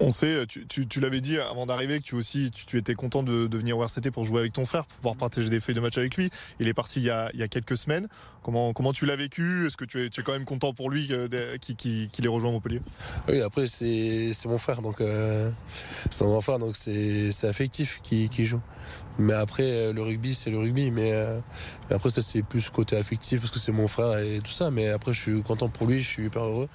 On 0.00 0.10
sait, 0.10 0.46
tu, 0.46 1.00
l'avais 1.00 1.20
dit 1.20 1.38
avant 1.38 1.66
d'arriver 1.66 1.98
que 1.98 2.04
tu 2.04 2.14
aussi 2.14 2.50
tu, 2.50 2.76
étais 2.76 2.94
content 2.94 3.22
de, 3.22 3.48
venir 3.56 3.78
au 3.78 3.84
RCT 3.84 4.10
pour 4.10 4.24
jouer 4.24 4.40
avec 4.40 4.52
ton 4.52 4.66
frère, 4.66 4.86
pour 4.86 4.96
pouvoir 4.96 5.16
partager 5.16 5.48
des 5.48 5.60
feuilles 5.60 5.74
de 5.74 5.80
match 5.80 5.98
avec 5.98 6.16
lui. 6.16 6.30
Il 6.60 6.68
est 6.68 6.74
parti 6.74 7.00
il 7.00 7.06
y 7.06 7.10
a, 7.10 7.48
quelques 7.48 7.76
semaines. 7.76 8.06
Comment, 8.42 8.72
comment 8.72 8.92
tu 8.92 9.06
l'as 9.06 9.16
vécu? 9.16 9.66
Est-ce 9.66 9.76
que 9.76 9.84
tu 9.84 10.04
es, 10.04 10.10
tu 10.10 10.20
es 10.20 10.24
quand 10.24 10.32
même 10.32 10.44
content 10.44 10.72
pour 10.72 10.90
lui 10.90 11.08
euh, 11.10 11.56
qu'il 11.58 11.76
qui, 11.76 12.08
qui, 12.12 12.24
ait 12.24 12.28
rejoint 12.28 12.50
Montpellier? 12.50 12.80
Oui, 13.28 13.40
après 13.40 13.66
c'est 13.66 14.32
mon 14.46 14.58
frère, 14.58 14.82
donc 14.82 15.00
euh, 15.00 15.50
c'est 16.10 16.24
mon 16.24 16.40
frère, 16.40 16.58
donc 16.58 16.76
c'est 16.76 17.30
affectif 17.44 18.00
qui, 18.02 18.28
joue. 18.44 18.60
Mais 19.18 19.34
après 19.34 19.64
euh, 19.64 19.92
le 19.92 20.02
rugby 20.02 20.34
c'est 20.34 20.50
le 20.50 20.58
rugby, 20.58 20.90
mais, 20.90 21.12
mais 21.88 21.94
après 21.94 22.10
ça 22.10 22.22
c'est 22.22 22.42
plus 22.42 22.70
côté 22.70 22.96
affectif 22.96 23.40
parce 23.40 23.50
que 23.50 23.58
c'est 23.58 23.72
mon 23.72 23.88
frère 23.88 24.18
et 24.18 24.40
tout 24.42 24.52
ça. 24.52 24.70
Mais 24.70 24.88
après 24.88 25.12
je 25.12 25.20
suis 25.20 25.42
content 25.42 25.68
pour 25.68 25.86
lui, 25.86 26.00
je 26.00 26.08
suis 26.08 26.26
hyper 26.26 26.42
heureux. 26.42 26.68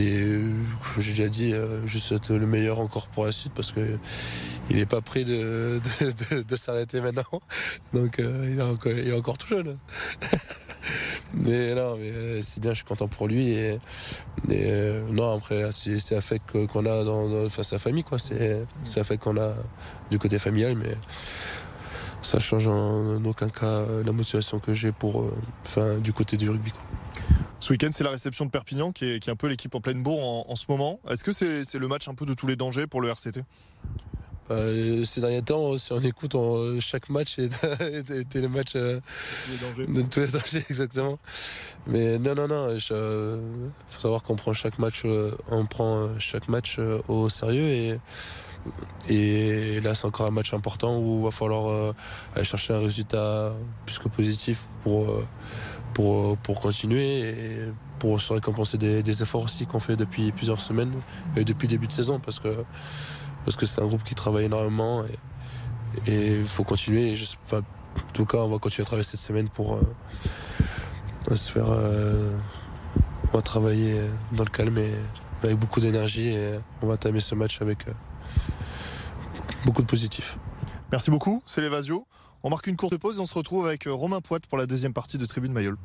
Euh, 0.00 0.52
j'ai 0.98 1.10
déjà 1.12 1.28
dit, 1.28 1.52
euh, 1.52 1.86
je 1.86 1.98
souhaite 1.98 2.30
le 2.30 2.46
meilleur 2.46 2.80
encore 2.80 3.08
pour 3.08 3.26
la 3.26 3.32
suite 3.32 3.52
parce 3.54 3.72
que 3.72 3.98
il 4.70 4.76
n'est 4.76 4.86
pas 4.86 5.00
prêt 5.00 5.24
de, 5.24 5.80
s'arrêter 6.56 7.00
maintenant. 7.00 7.40
Donc 7.92 8.18
euh, 8.18 8.50
il, 8.50 8.58
est 8.58 8.62
encore, 8.62 8.92
il, 8.92 9.08
est 9.08 9.12
encore, 9.16 9.38
tout 9.38 9.48
jeune. 9.48 9.76
mais 11.34 11.74
non, 11.74 11.96
mais 11.96 12.42
c'est 12.42 12.60
bien, 12.60 12.70
je 12.70 12.76
suis 12.76 12.84
content 12.84 13.08
pour 13.08 13.28
lui. 13.28 13.52
Et, 13.52 13.78
non, 15.12 15.36
après, 15.36 15.70
c'est 15.72 16.20
fait 16.20 16.40
qu'on 16.70 16.86
a 16.86 17.04
dans, 17.04 17.48
sa 17.48 17.78
famille, 17.78 18.04
quoi. 18.04 18.18
C'est 18.18 19.04
fait 19.04 19.18
qu'on 19.18 19.36
a 19.36 19.52
du 20.10 20.18
côté 20.18 20.38
familial, 20.38 20.76
mais 20.76 20.94
ça 22.22 22.38
change 22.38 22.68
en 22.68 23.22
aucun 23.24 23.48
cas 23.48 23.84
la 24.04 24.12
motivation 24.12 24.58
que 24.58 24.74
j'ai 24.74 24.92
pour, 24.92 25.30
enfin, 25.64 25.98
du 25.98 26.12
côté 26.12 26.36
du 26.36 26.50
rugby. 26.50 26.72
Ce 27.64 27.72
week-end, 27.72 27.88
c'est 27.90 28.04
la 28.04 28.10
réception 28.10 28.44
de 28.44 28.50
Perpignan 28.50 28.92
qui 28.92 29.06
est, 29.06 29.26
un 29.30 29.36
peu 29.36 29.46
l'équipe 29.46 29.74
en 29.74 29.80
pleine 29.80 30.02
bourre 30.02 30.50
en, 30.50 30.54
ce 30.54 30.66
moment. 30.68 31.00
Est-ce 31.08 31.24
que 31.24 31.32
c'est 31.32 31.78
le 31.78 31.88
match 31.88 32.08
un 32.08 32.14
peu 32.14 32.26
de 32.26 32.34
tous 32.34 32.46
les 32.46 32.56
dangers 32.56 32.86
pour 32.86 33.00
le 33.00 33.08
RCT 33.08 33.42
bah, 34.50 34.56
ces 35.06 35.22
derniers 35.22 35.40
temps, 35.40 35.78
si 35.78 35.90
on 35.94 36.00
écoute, 36.00 36.36
chaque 36.80 37.08
match 37.08 37.38
était 37.38 38.42
le 38.42 38.48
match 38.50 38.74
de 38.74 39.00
tous 40.10 40.20
les 40.20 40.26
dangers, 40.26 40.62
exactement. 40.68 41.18
Mais 41.86 42.18
non, 42.18 42.34
non, 42.34 42.48
non, 42.48 42.74
il 42.74 42.80
faut 42.82 44.00
savoir 44.00 44.22
qu'on 44.22 44.36
prend 44.36 44.52
chaque 44.52 44.78
match, 44.78 45.06
on 45.48 45.64
prend 45.64 46.18
chaque 46.18 46.48
match 46.48 46.78
au 47.08 47.30
sérieux 47.30 47.68
et 47.68 47.98
et 49.10 49.80
là, 49.80 49.94
c'est 49.94 50.06
encore 50.06 50.26
un 50.26 50.30
match 50.30 50.54
important 50.54 50.98
où 50.98 51.18
il 51.18 51.24
va 51.24 51.30
falloir 51.30 51.94
aller 52.34 52.44
chercher 52.44 52.74
un 52.74 52.80
résultat 52.80 53.52
plus 53.86 53.98
que 53.98 54.08
positif 54.08 54.64
pour 54.82 55.22
pour, 55.94 56.36
pour 56.38 56.60
continuer 56.60 57.20
et 57.20 57.58
pour 57.98 58.20
se 58.20 58.32
récompenser 58.32 58.76
des, 58.76 59.22
efforts 59.22 59.44
aussi 59.44 59.64
qu'on 59.66 59.80
fait 59.80 59.96
depuis 59.96 60.32
plusieurs 60.32 60.60
semaines 60.60 60.92
et 61.36 61.44
depuis 61.44 61.68
début 61.68 61.86
de 61.86 61.92
saison 61.92 62.18
parce 62.18 62.40
que 62.40 62.64
parce 63.44 63.56
que 63.56 63.66
c'est 63.66 63.80
un 63.80 63.86
groupe 63.86 64.02
qui 64.02 64.14
travaille 64.14 64.46
énormément 64.46 65.04
et 66.06 66.38
il 66.40 66.46
faut 66.46 66.64
continuer. 66.64 67.14
en 67.52 67.60
tout 68.12 68.24
cas, 68.24 68.38
on 68.38 68.48
va 68.48 68.58
continuer 68.58 68.84
à 68.84 68.86
travailler 68.86 69.04
cette 69.04 69.20
semaine 69.20 69.48
pour 69.48 69.76
euh, 69.76 71.36
se 71.36 71.50
faire. 71.50 71.66
Euh, 71.68 72.36
on 73.32 73.36
va 73.36 73.42
travailler 73.42 74.00
dans 74.32 74.44
le 74.44 74.50
calme 74.50 74.78
et 74.78 74.92
avec 75.42 75.58
beaucoup 75.58 75.80
d'énergie 75.80 76.28
et 76.28 76.58
on 76.82 76.86
va 76.86 76.96
tamer 76.96 77.20
ce 77.20 77.34
match 77.34 77.60
avec 77.60 77.86
euh, 77.86 77.92
beaucoup 79.64 79.82
de 79.82 79.86
positif. 79.86 80.38
Merci 80.90 81.10
beaucoup, 81.10 81.42
c'est 81.46 81.60
l'Evasio. 81.60 82.06
On 82.46 82.50
marque 82.50 82.66
une 82.66 82.76
courte 82.76 82.98
pause 82.98 83.16
et 83.16 83.20
on 83.20 83.26
se 83.26 83.32
retrouve 83.32 83.66
avec 83.66 83.84
Romain 83.86 84.20
Poit 84.20 84.38
pour 84.46 84.58
la 84.58 84.66
deuxième 84.66 84.92
partie 84.92 85.16
de 85.16 85.24
Tribune 85.24 85.54
Mayol. 85.54 85.78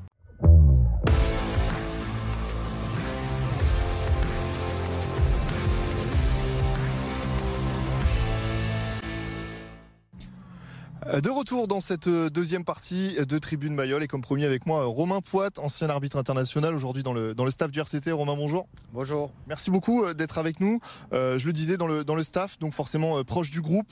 De 11.23 11.29
retour 11.29 11.69
dans 11.69 11.79
cette 11.79 12.09
deuxième 12.09 12.65
partie 12.65 13.15
de 13.15 13.37
Tribune 13.39 13.73
Mayol 13.73 14.03
et 14.03 14.07
comme 14.07 14.21
promis 14.21 14.43
avec 14.43 14.65
moi 14.67 14.83
Romain 14.83 15.21
Poit, 15.21 15.57
ancien 15.59 15.89
arbitre 15.89 16.17
international 16.17 16.75
aujourd'hui 16.75 17.03
dans 17.03 17.13
le, 17.13 17.33
dans 17.33 17.45
le 17.45 17.51
staff 17.51 17.71
du 17.71 17.79
RCT. 17.79 18.11
Romain, 18.11 18.35
bonjour. 18.35 18.67
Bonjour. 18.91 19.31
Merci 19.47 19.71
beaucoup 19.71 20.03
euh, 20.03 20.13
d'être 20.13 20.37
avec 20.37 20.59
nous. 20.59 20.79
Euh, 21.13 21.39
je 21.39 21.47
le 21.47 21.53
disais 21.53 21.77
dans 21.77 21.87
le, 21.87 22.03
dans 22.03 22.15
le 22.15 22.23
staff, 22.23 22.59
donc 22.59 22.73
forcément 22.73 23.17
euh, 23.17 23.23
proche 23.23 23.49
du 23.49 23.61
groupe. 23.61 23.91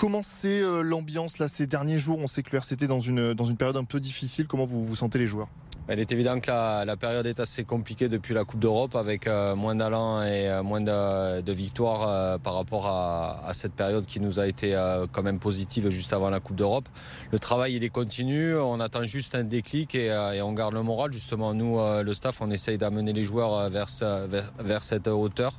Comment 0.00 0.22
c'est 0.22 0.62
l'ambiance 0.82 1.36
là 1.36 1.46
ces 1.46 1.66
derniers 1.66 1.98
jours? 1.98 2.18
On 2.20 2.26
sait 2.26 2.42
que 2.42 2.52
le 2.52 2.56
RCT 2.56 2.86
dans 2.86 3.00
une, 3.00 3.34
dans 3.34 3.44
une 3.44 3.58
période 3.58 3.76
un 3.76 3.84
peu 3.84 4.00
difficile. 4.00 4.46
Comment 4.46 4.64
vous, 4.64 4.82
vous 4.82 4.96
sentez 4.96 5.18
les 5.18 5.26
joueurs? 5.26 5.48
Il 5.92 5.98
est 5.98 6.12
évident 6.12 6.38
que 6.38 6.50
la, 6.50 6.96
période 6.96 7.26
est 7.26 7.40
assez 7.40 7.64
compliquée 7.64 8.08
depuis 8.08 8.32
la 8.32 8.44
Coupe 8.44 8.60
d'Europe 8.60 8.94
avec 8.94 9.26
euh, 9.26 9.56
moins 9.56 9.74
d'allant 9.74 10.22
et 10.22 10.48
euh, 10.48 10.62
moins 10.62 10.80
de, 10.80 11.52
victoires 11.52 12.08
euh, 12.08 12.38
par 12.38 12.54
rapport 12.54 12.86
à, 12.86 13.50
cette 13.54 13.72
période 13.72 14.06
qui 14.06 14.20
nous 14.20 14.38
a 14.38 14.46
été 14.46 14.76
quand 15.10 15.22
même 15.22 15.40
positive 15.40 15.90
juste 15.90 16.12
avant 16.12 16.30
la 16.30 16.38
Coupe 16.38 16.54
d'Europe. 16.56 16.88
Le 17.32 17.40
travail 17.40 17.74
il 17.74 17.82
est 17.82 17.88
continu, 17.88 18.54
on 18.56 18.78
attend 18.78 19.04
juste 19.04 19.34
un 19.34 19.42
déclic 19.42 19.96
et, 19.96 20.10
on 20.42 20.52
garde 20.52 20.74
le 20.74 20.82
moral. 20.82 21.12
Justement, 21.12 21.52
nous, 21.52 21.78
le 21.78 22.14
staff, 22.14 22.40
on 22.40 22.50
essaye 22.50 22.78
d'amener 22.78 23.12
les 23.12 23.24
joueurs 23.24 23.68
vers, 23.68 23.88
vers, 24.60 24.82
cette 24.82 25.08
hauteur 25.08 25.52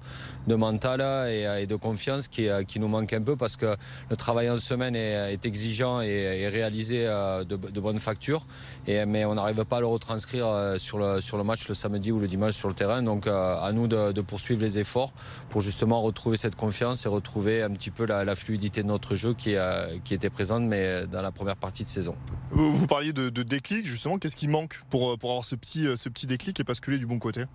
de 0.48 0.56
mental 0.56 1.02
et, 1.30 1.68
de 1.68 1.76
confiance 1.76 2.28
qui, 2.30 2.48
qui, 2.68 2.80
nous 2.80 2.88
manque 2.88 3.12
un 3.14 3.22
peu 3.22 3.36
parce 3.36 3.58
que 3.58 3.76
le 4.10 4.16
travail 4.16 4.50
en 4.50 4.58
semaine 4.58 4.96
est, 4.96 5.46
exigeant 5.46 6.02
et, 6.02 6.48
réalisé 6.48 7.06
de, 7.06 7.44
de 7.44 7.80
bonnes 7.80 8.00
factures, 8.00 8.46
mais 8.88 9.26
on 9.26 9.36
n'arrive 9.36 9.66
pas 9.66 9.78
à 9.78 9.82
le 9.82 9.88
retranscrire 9.88 10.21
inscrire 10.22 10.48
euh, 10.48 10.78
sur 10.78 11.00
le, 11.00 11.20
sur 11.20 11.38
le 11.38 11.44
match 11.44 11.68
le 11.68 11.74
samedi 11.74 12.12
ou 12.12 12.20
le 12.20 12.28
dimanche 12.28 12.54
sur 12.54 12.68
le 12.68 12.76
terrain. 12.76 13.02
Donc 13.02 13.26
euh, 13.26 13.60
à 13.60 13.72
nous 13.72 13.88
de, 13.88 14.22
poursuivre 14.22 14.62
les 14.62 14.78
efforts 14.78 15.14
pour 15.50 15.62
justement 15.62 16.02
retrouver 16.02 16.38
cette 16.38 16.56
confiance 16.56 17.06
et 17.06 17.10
retrouver 17.10 17.64
un 17.64 17.72
petit 17.72 17.90
peu 17.90 18.06
la, 18.06 18.36
fluidité 18.36 18.84
de 18.84 18.88
notre 18.88 19.16
jeu 19.16 19.34
qui, 19.34 19.56
euh, 19.56 19.98
qui 20.04 20.14
était 20.14 20.30
présente 20.30 20.64
mais 20.64 21.08
dans 21.08 21.22
la 21.22 21.32
première 21.32 21.58
partie 21.58 21.84
de 21.84 21.90
saison. 21.90 22.16
Vous, 22.52 22.88
parliez 22.88 23.14
de, 23.14 23.30
déclic, 23.44 23.88
justement, 23.88 24.20
qu'est-ce 24.20 24.36
qui 24.36 24.48
manque 24.48 24.82
pour, 24.90 25.18
pour 25.18 25.32
avoir 25.32 25.44
ce 25.44 25.56
petit, 25.56 25.88
ce 25.96 26.10
petit 26.10 26.28
déclic 26.28 26.60
et 26.60 26.64
basculer 26.64 26.98
du 26.98 27.06
bon 27.06 27.18
côté? 27.18 27.46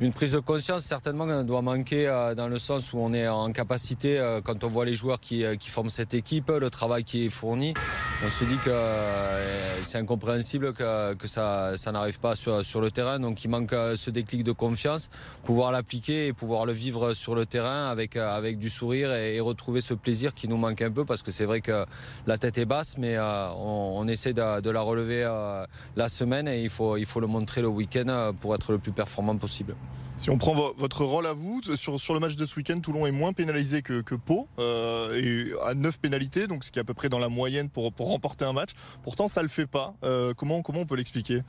Une 0.00 0.12
prise 0.12 0.30
de 0.30 0.38
conscience 0.38 0.84
certainement 0.84 1.42
doit 1.42 1.60
manquer 1.60 2.06
euh, 2.06 2.36
dans 2.36 2.46
le 2.46 2.60
sens 2.60 2.92
où 2.92 2.98
on 2.98 3.12
est 3.12 3.26
en 3.26 3.50
capacité, 3.50 4.20
euh, 4.20 4.40
quand 4.40 4.62
on 4.62 4.68
voit 4.68 4.84
les 4.84 4.94
joueurs 4.94 5.18
qui, 5.18 5.44
euh, 5.44 5.56
qui 5.56 5.70
forment 5.70 5.90
cette 5.90 6.14
équipe, 6.14 6.50
le 6.50 6.70
travail 6.70 7.02
qui 7.02 7.26
est 7.26 7.30
fourni, 7.30 7.74
on 8.24 8.30
se 8.30 8.44
dit 8.44 8.58
que 8.64 8.70
c'est 9.82 9.98
incompréhensible 9.98 10.72
que, 10.72 11.14
que 11.14 11.26
ça, 11.26 11.76
ça 11.76 11.90
n'arrive 11.90 12.20
pas 12.20 12.36
sur, 12.36 12.64
sur 12.64 12.80
le 12.80 12.92
terrain. 12.92 13.18
Donc 13.18 13.44
il 13.44 13.48
manque 13.48 13.74
ce 13.96 14.10
déclic 14.10 14.44
de 14.44 14.52
confiance, 14.52 15.10
pouvoir 15.44 15.72
l'appliquer 15.72 16.28
et 16.28 16.32
pouvoir 16.32 16.64
le 16.64 16.72
vivre 16.72 17.14
sur 17.14 17.34
le 17.34 17.44
terrain 17.44 17.88
avec, 17.88 18.16
avec 18.16 18.58
du 18.58 18.70
sourire 18.70 19.12
et, 19.12 19.38
retrouver 19.40 19.80
ce 19.80 19.94
plaisir 19.94 20.34
qui 20.34 20.48
nous 20.48 20.56
manque 20.56 20.82
un 20.82 20.90
peu 20.90 21.04
parce 21.04 21.22
que 21.22 21.30
c'est 21.30 21.44
vrai 21.44 21.60
que 21.60 21.86
la 22.26 22.38
tête 22.38 22.58
est 22.58 22.64
basse, 22.64 22.98
mais 22.98 23.18
on, 23.18 23.98
on, 23.98 24.08
essaie 24.08 24.32
de, 24.32 24.60
de 24.60 24.70
la 24.70 24.80
relever 24.80 25.22
la 25.96 26.08
semaine 26.08 26.48
et 26.48 26.60
il 26.60 26.70
faut, 26.70 26.96
il 26.96 27.06
faut 27.06 27.20
le 27.20 27.28
montrer 27.28 27.62
le 27.62 27.68
week-end 27.68 28.32
pour 28.40 28.54
être 28.54 28.72
le 28.72 28.78
plus 28.78 28.92
performant 28.92 29.36
possible. 29.36 29.74
Si 30.18 30.30
on 30.30 30.36
prend 30.36 30.52
votre 30.52 31.04
rôle 31.04 31.26
à 31.28 31.32
vous, 31.32 31.62
sur, 31.76 32.00
sur 32.00 32.12
le 32.12 32.18
match 32.18 32.34
de 32.34 32.44
ce 32.44 32.56
week-end, 32.56 32.80
Toulon 32.80 33.06
est 33.06 33.12
moins 33.12 33.32
pénalisé 33.32 33.82
que, 33.82 34.14
Pau, 34.16 34.48
euh, 34.58 35.14
et 35.14 35.52
à 35.64 35.74
9 35.74 36.00
pénalités, 36.00 36.48
donc 36.48 36.64
ce 36.64 36.72
qui 36.72 36.80
est 36.80 36.82
à 36.82 36.84
peu 36.84 36.92
près 36.92 37.08
dans 37.08 37.20
la 37.20 37.28
moyenne 37.28 37.68
pour, 37.68 37.92
pour 37.92 38.08
remporter 38.08 38.44
un 38.44 38.52
match. 38.52 38.70
Pourtant, 39.04 39.28
ça 39.28 39.40
ne 39.40 39.44
le 39.44 39.48
fait 39.48 39.68
pas. 39.68 39.94
Euh, 40.02 40.34
comment, 40.34 40.60
comment 40.62 40.80
on 40.80 40.86
peut 40.86 40.96
l'expliquer? 40.96 41.42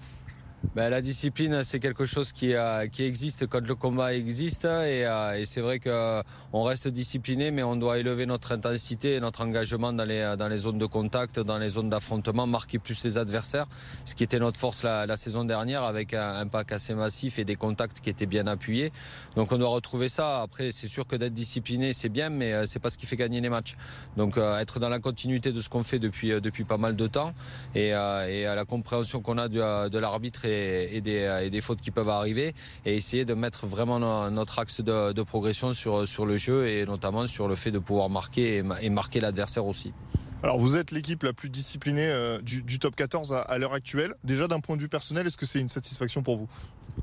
Ben, 0.76 0.90
la 0.90 1.02
discipline, 1.02 1.64
c'est 1.64 1.80
quelque 1.80 2.06
chose 2.06 2.34
qui, 2.34 2.54
euh, 2.54 2.86
existe 3.00 3.48
quand 3.48 3.66
le 3.66 3.76
combat 3.76 4.14
existe. 4.14 4.66
Et, 4.66 5.06
euh, 5.06 5.46
c'est 5.46 5.62
vrai 5.62 5.80
qu'on 5.80 6.64
reste 6.64 6.90
discipliné, 6.90 7.50
mais 7.52 7.64
on 7.64 7.78
doit 7.78 7.98
élever 7.98 8.26
notre 8.26 8.52
intensité 8.52 9.16
et 9.16 9.20
notre 9.22 9.42
engagement 9.42 9.94
dans 9.94 10.04
les, 10.04 10.58
zones 10.58 10.78
de 10.78 10.86
contact, 10.86 11.40
dans 11.40 11.58
les 11.58 11.70
zones 11.70 11.90
d'affrontement, 11.90 12.46
marquer 12.46 12.78
plus 12.78 13.04
les 13.06 13.18
adversaires. 13.18 13.68
Ce 14.04 14.16
qui 14.16 14.24
était 14.24 14.38
notre 14.38 14.60
force 14.60 14.84
la, 14.84 15.18
saison 15.18 15.46
dernière 15.46 15.84
avec 15.84 16.14
un, 16.14 16.46
pack 16.48 16.74
assez 16.74 16.94
massif 16.94 17.40
et 17.40 17.46
des 17.46 17.56
contacts 17.56 18.02
qui 18.02 18.10
étaient 18.10 18.26
bien 18.26 18.46
appuyés. 18.46 18.92
Donc 19.38 19.52
on 19.54 19.58
doit 19.58 19.70
retrouver 19.70 20.10
ça. 20.10 20.42
Après, 20.42 20.72
c'est 20.72 20.90
sûr 20.90 21.08
que 21.08 21.16
d'être 21.16 21.34
discipliné, 21.34 21.94
c'est 21.94 22.10
bien, 22.10 22.30
mais 22.30 22.54
euh, 22.54 22.66
c'est 22.66 22.80
pas 22.80 22.90
ce 22.90 22.98
qui 22.98 23.06
fait 23.06 23.16
gagner 23.16 23.40
les 23.40 23.50
matchs. 23.50 23.78
Donc 24.18 24.38
être 24.38 24.80
dans 24.80 24.90
la 24.90 25.00
continuité 25.00 25.54
de 25.54 25.62
ce 25.62 25.70
qu'on 25.70 25.84
fait 25.84 26.00
depuis, 26.00 26.64
pas 26.66 26.78
mal 26.78 26.98
de 26.98 27.08
temps 27.08 27.34
et, 27.76 27.88
et 27.90 27.94
à 27.94 28.56
la 28.56 28.66
compréhension 28.66 29.22
qu'on 29.22 29.38
a 29.38 29.48
de, 29.48 29.90
de 29.90 29.98
l'arbitre 29.98 30.46
et, 30.50 31.02
des, 31.02 31.62
fautes 31.62 31.82
qui 31.82 31.92
peuvent 31.92 32.10
arriver 32.10 32.54
et 32.86 32.96
essayer 32.96 33.26
de 33.26 33.34
mettre 33.34 33.66
vraiment 33.66 34.00
notre 34.30 34.60
axe 34.60 34.82
de, 34.82 35.24
progression 35.24 35.74
sur, 35.74 36.08
sur 36.08 36.26
le 36.26 36.38
jeu 36.38 36.68
et 36.68 36.86
notamment 36.86 37.28
sur 37.28 37.48
le 37.48 37.56
fait 37.56 37.72
de 37.72 37.80
pouvoir 37.80 38.10
marquer 38.10 38.64
et, 38.82 38.90
marquer 38.90 39.20
l'adversaire 39.20 39.66
aussi. 39.66 39.94
Alors 40.42 40.58
vous 40.58 40.78
êtes 40.78 40.92
l'équipe 40.92 41.24
la 41.24 41.34
plus 41.34 41.50
disciplinée 41.50 42.08
euh, 42.08 42.40
du, 42.42 42.80
top 42.80 42.96
14 42.96 43.34
à, 43.34 43.58
l'heure 43.58 43.74
actuelle. 43.74 44.16
Déjà 44.24 44.48
d'un 44.48 44.62
point 44.62 44.78
de 44.78 44.82
vue 44.82 44.90
personnel, 44.90 45.28
est-ce 45.28 45.38
que 45.38 45.46
c'est 45.46 45.60
une 45.60 45.68
satisfaction 45.68 46.24
pour 46.24 46.38
vous? 46.38 46.48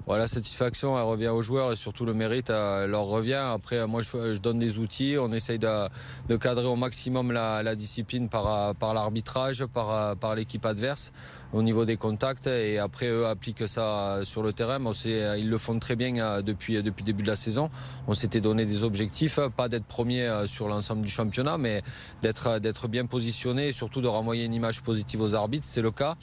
Voilà, 0.06 0.28
satisfaction, 0.28 0.96
elle 0.96 1.04
revient 1.04 1.28
aux 1.28 1.42
joueurs 1.42 1.72
et 1.72 1.76
surtout 1.76 2.04
le 2.04 2.14
mérite 2.14 2.50
leur 2.50 3.04
revient. 3.04 3.34
Après, 3.34 3.86
moi, 3.86 4.02
je, 4.02 4.38
donne 4.38 4.58
des 4.58 4.78
outils. 4.78 5.16
On 5.18 5.32
essaye 5.32 5.58
de, 5.58 6.36
cadrer 6.36 6.66
au 6.66 6.76
maximum 6.76 7.32
la, 7.32 7.74
discipline 7.74 8.28
par, 8.28 8.74
l'arbitrage, 8.94 9.64
par, 9.66 10.34
l'équipe 10.36 10.64
adverse 10.64 11.12
au 11.52 11.62
niveau 11.62 11.84
des 11.84 11.96
contacts 11.96 12.46
et 12.46 12.78
après 12.78 13.06
eux 13.08 13.26
appliquent 13.26 13.68
ça 13.68 14.20
sur 14.24 14.42
le 14.42 14.52
terrain. 14.52 14.78
ils 15.04 15.48
le 15.48 15.58
font 15.58 15.78
très 15.78 15.96
bien 15.96 16.16
euh, 16.16 16.42
depuis, 16.42 16.82
depuis 16.82 17.02
le 17.02 17.06
début 17.06 17.22
de 17.22 17.28
la 17.28 17.36
saison. 17.36 17.70
On 18.06 18.14
s'était 18.14 18.40
donné 18.40 18.64
des 18.64 18.82
objectifs, 18.82 19.38
pas 19.56 19.68
d'être 19.68 19.84
premier 19.84 20.22
euh, 20.22 20.46
sur 20.46 20.68
l'ensemble 20.68 21.02
du 21.02 21.10
championnat, 21.10 21.58
mais 21.58 21.82
d'être, 22.22 22.88
bien 22.88 23.06
positionné 23.06 23.68
et 23.68 23.72
surtout 23.72 24.00
de 24.00 24.08
renvoyer 24.08 24.44
une 24.44 24.54
image 24.54 24.82
positive 24.82 25.20
aux 25.20 25.34
arbitres. 25.34 25.66
C'est 25.66 25.82
le 25.82 25.90
cas. 25.90 26.16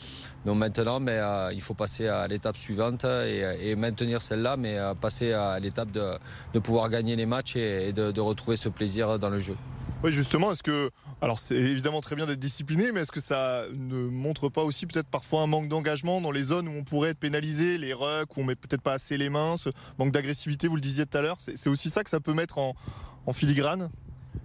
Donc 0.46 0.58
maintenant, 0.58 1.00
mais, 1.00 1.18
euh, 1.18 1.52
il 1.54 1.62
faut 1.62 1.74
passer 1.74 2.08
à 2.08 2.28
l'étape 2.28 2.58
suivante 2.58 3.06
maintenir 3.76 4.22
celle-là, 4.22 4.58
mais 4.58 4.78
passer 5.02 5.34
à 5.34 5.60
l'étape 5.60 5.92
de, 5.92 6.04
de, 6.54 6.60
pouvoir 6.60 6.90
gagner 6.90 7.16
les 7.16 7.26
matchs 7.26 7.56
et, 7.56 7.94
de 7.94 8.22
retrouver 8.22 8.58
ce 8.58 8.70
plaisir 8.70 9.20
dans 9.20 9.30
le 9.30 9.40
jeu. 9.40 9.56
Oui, 10.04 10.12
justement, 10.12 10.52
est-ce 10.52 10.64
que. 10.64 10.92
Alors, 11.22 11.40
c'est 11.40 11.56
évidemment 11.56 12.02
très 12.02 12.18
bien 12.18 12.26
d'être 12.26 12.40
discipliné, 12.40 12.92
mais 12.92 13.02
est-ce 13.02 13.12
que 13.14 13.22
ça 13.22 13.64
ne 13.74 14.10
montre 14.10 14.50
pas 14.50 14.64
aussi 14.64 14.86
peut-être 14.86 15.08
parfois 15.08 15.44
un 15.44 15.48
manque 15.48 15.70
d'engagement 15.70 16.20
dans 16.20 16.32
les 16.32 16.44
zones 16.44 16.68
où 16.68 16.72
on 16.72 16.84
pourrait 16.84 17.12
être 17.12 17.20
pénalisé, 17.20 17.78
les 17.78 17.94
rucks, 17.94 18.36
où 18.36 18.42
on 18.42 18.44
met 18.44 18.56
peut-être 18.56 18.82
pas 18.82 18.92
assez 18.92 19.18
les 19.18 19.30
mains, 19.30 19.56
ce 19.56 19.70
manque 19.98 20.12
d'agressivité, 20.12 20.68
vous 20.68 20.76
le 20.76 20.82
disiez 20.82 21.06
tout 21.06 21.18
à 21.18 21.22
l'heure 21.22 21.38
C'est 21.40 21.70
aussi 21.70 21.90
ça 21.90 22.04
que 22.04 22.10
ça 22.10 22.20
peut 22.20 22.34
mettre 22.34 22.58
en, 22.58 22.76
filigrane? 23.32 23.90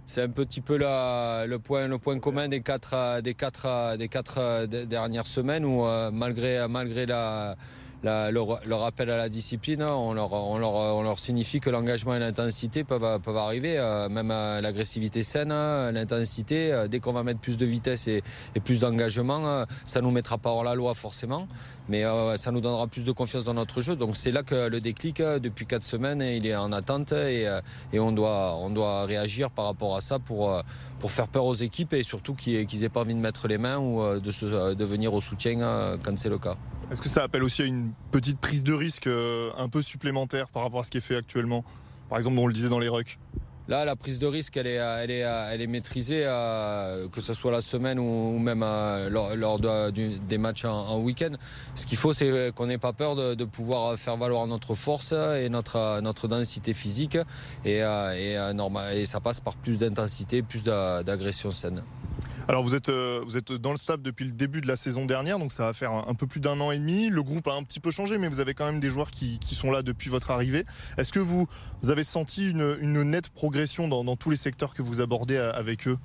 C'est 0.05 0.21
un 0.21 0.29
petit 0.29 0.61
peu 0.61 0.77
le, 0.77 1.57
point, 1.57 1.89
le 1.89 1.97
point 1.97 2.17
commun 2.19 2.47
des 2.47 2.61
quatre, 2.61 3.19
des 3.21 3.33
quatre, 3.33 3.97
des 3.97 4.07
quatre 4.07 4.65
dernières 4.65 5.27
semaines 5.27 5.65
où, 5.65 5.85
euh, 5.85 6.09
malgré, 6.09 6.65
malgré 6.69 7.05
la 7.05 7.57
le, 8.03 8.73
rappel 8.73 9.09
à 9.09 9.17
la 9.17 9.29
discipline, 9.29 9.83
on 9.83 10.13
leur, 10.13 10.31
on 10.31 10.57
leur, 10.57 11.03
leur 11.03 11.19
signifie 11.19 11.59
que 11.59 11.69
l'engagement 11.69 12.15
et 12.15 12.19
l'intensité 12.19 12.83
peuvent, 12.83 13.03
arriver, 13.03 13.77
même 14.09 14.29
l'agressivité 14.29 15.23
saine, 15.23 15.49
l'intensité, 15.49 16.85
dès 16.89 16.99
qu'on 16.99 17.13
va 17.13 17.23
mettre 17.23 17.39
plus 17.39 17.57
de 17.57 17.65
vitesse 17.65 18.07
et, 18.07 18.23
plus 18.63 18.79
d'engagement, 18.79 19.65
ça 19.85 20.01
nous 20.01 20.11
mettra 20.11 20.37
pas 20.37 20.49
hors 20.49 20.63
la 20.63 20.75
loi 20.75 20.93
forcément, 20.93 21.47
mais 21.87 22.03
ça 22.37 22.51
nous 22.51 22.61
donnera 22.61 22.87
plus 22.87 23.03
de 23.03 23.11
confiance 23.11 23.43
dans 23.43 23.53
notre 23.53 23.81
jeu. 23.81 23.95
Donc 23.95 24.15
c'est 24.15 24.31
là 24.31 24.43
que 24.43 24.67
le 24.67 24.79
déclic, 24.79 25.21
depuis 25.21 25.65
quatre 25.65 25.83
semaines, 25.83 26.21
il 26.21 26.45
est 26.45 26.55
en 26.55 26.71
attente 26.71 27.11
et, 27.11 27.47
on, 27.93 28.11
doit, 28.11 29.05
réagir 29.05 29.51
par 29.51 29.65
rapport 29.65 29.95
à 29.95 30.01
ça 30.01 30.19
pour, 30.19 30.63
faire 31.07 31.27
peur 31.27 31.45
aux 31.45 31.55
équipes 31.55 31.93
et 31.93 32.03
surtout 32.03 32.33
qu'ils 32.33 32.79
n'aient 32.79 32.89
pas 32.89 33.01
envie 33.01 33.15
de 33.15 33.19
mettre 33.19 33.47
les 33.47 33.57
mains 33.57 33.77
ou 33.77 34.19
de 34.19 34.85
venir 34.85 35.13
au 35.13 35.21
soutien 35.21 35.97
quand 36.03 36.17
c'est 36.17 36.29
le 36.29 36.37
cas. 36.37 36.55
Est-ce 36.91 37.03
que 37.03 37.09
ça 37.09 37.21
appelle 37.21 37.43
aussi 37.43 37.61
à 37.61 37.65
une 37.65 37.91
petite 38.11 38.39
prise 38.39 38.63
de 38.63 38.73
risque 38.73 39.05
euh, 39.05 39.51
un 39.59 39.69
peu 39.69 39.83
supplémentaire 39.83 40.49
par 40.49 40.63
rapport 40.63 40.79
à 40.79 40.83
ce 40.83 40.89
qui 40.89 40.97
est 40.97 41.01
fait 41.01 41.15
actuellement? 41.15 41.63
Par 42.09 42.17
exemple, 42.17 42.39
on 42.39 42.47
le 42.47 42.53
disait 42.53 42.69
dans 42.69 42.79
les 42.79 42.89
rucks. 42.89 43.19
Là, 43.67 43.85
la 43.85 43.95
prise 43.95 44.17
de 44.17 44.25
risque, 44.25 44.57
elle 44.57 44.65
est, 44.65 45.67
maîtrisée, 45.67 46.23
euh, 46.25 47.07
que 47.09 47.21
ce 47.21 47.35
soit 47.35 47.51
la 47.51 47.61
semaine 47.61 47.99
ou 47.99 48.39
même 48.39 48.63
euh, 48.63 49.35
lors, 49.35 49.59
des 49.59 50.37
matchs 50.39 50.65
en, 50.65 50.97
week-end. 50.97 51.29
Ce 51.75 51.85
qu'il 51.85 51.99
faut, 51.99 52.11
c'est 52.11 52.51
qu'on 52.55 52.65
n'ait 52.65 52.79
pas 52.79 52.93
peur 52.93 53.15
de, 53.15 53.45
pouvoir 53.45 53.95
faire 53.95 54.17
valoir 54.17 54.47
notre 54.47 54.73
force 54.73 55.11
et 55.11 55.49
notre, 55.49 56.27
densité 56.27 56.73
physique. 56.73 57.19
Et 57.63 57.81
ça 57.81 59.19
passe 59.19 59.39
par 59.39 59.55
plus 59.57 59.77
d'intensité, 59.77 60.41
plus 60.41 60.63
d'agression 60.63 61.51
saine. 61.51 61.83
Alors 62.49 62.63
vous 62.63 62.73
êtes, 62.73 62.89
euh, 62.89 63.21
vous 63.23 63.37
êtes 63.37 63.51
dans 63.51 63.69
le 63.69 63.77
staff 63.77 64.01
depuis 64.01 64.25
le 64.25 64.31
début 64.31 64.59
de 64.59 64.67
la 64.67 64.75
saison 64.75 65.05
dernière, 65.05 65.37
donc 65.37 65.51
ça 65.51 65.65
va 65.65 65.73
faire 65.73 65.91
un, 65.91 66.15
peu 66.15 66.25
plus 66.25 66.39
d'un 66.39 66.59
an 66.61 66.71
et 66.71 66.79
demi. 66.79 67.07
Le 67.09 67.21
groupe 67.21 67.47
a 67.47 67.53
un 67.53 67.61
petit 67.61 67.79
peu 67.79 67.91
changé, 67.91 68.17
mais 68.17 68.27
vous 68.27 68.39
avez 68.39 68.55
quand 68.55 68.65
même 68.65 68.79
des 68.79 68.89
joueurs 68.89 69.11
qui, 69.11 69.37
sont 69.53 69.69
là 69.69 69.83
depuis 69.83 70.09
votre 70.09 70.31
arrivée. 70.31 70.65
Est-ce 70.97 71.13
que 71.13 71.19
vous, 71.19 71.47
avez 71.87 72.01
senti 72.01 72.49
une, 72.49 73.03
nette 73.03 73.29
progression 73.29 73.87
dans, 73.87 74.15
tous 74.15 74.31
les 74.31 74.35
secteurs 74.35 74.73
que 74.73 74.81
vous 74.81 74.99
abordez 74.99 75.35
euh, 75.35 75.51
avec 75.51 75.87
eux? 75.87 75.99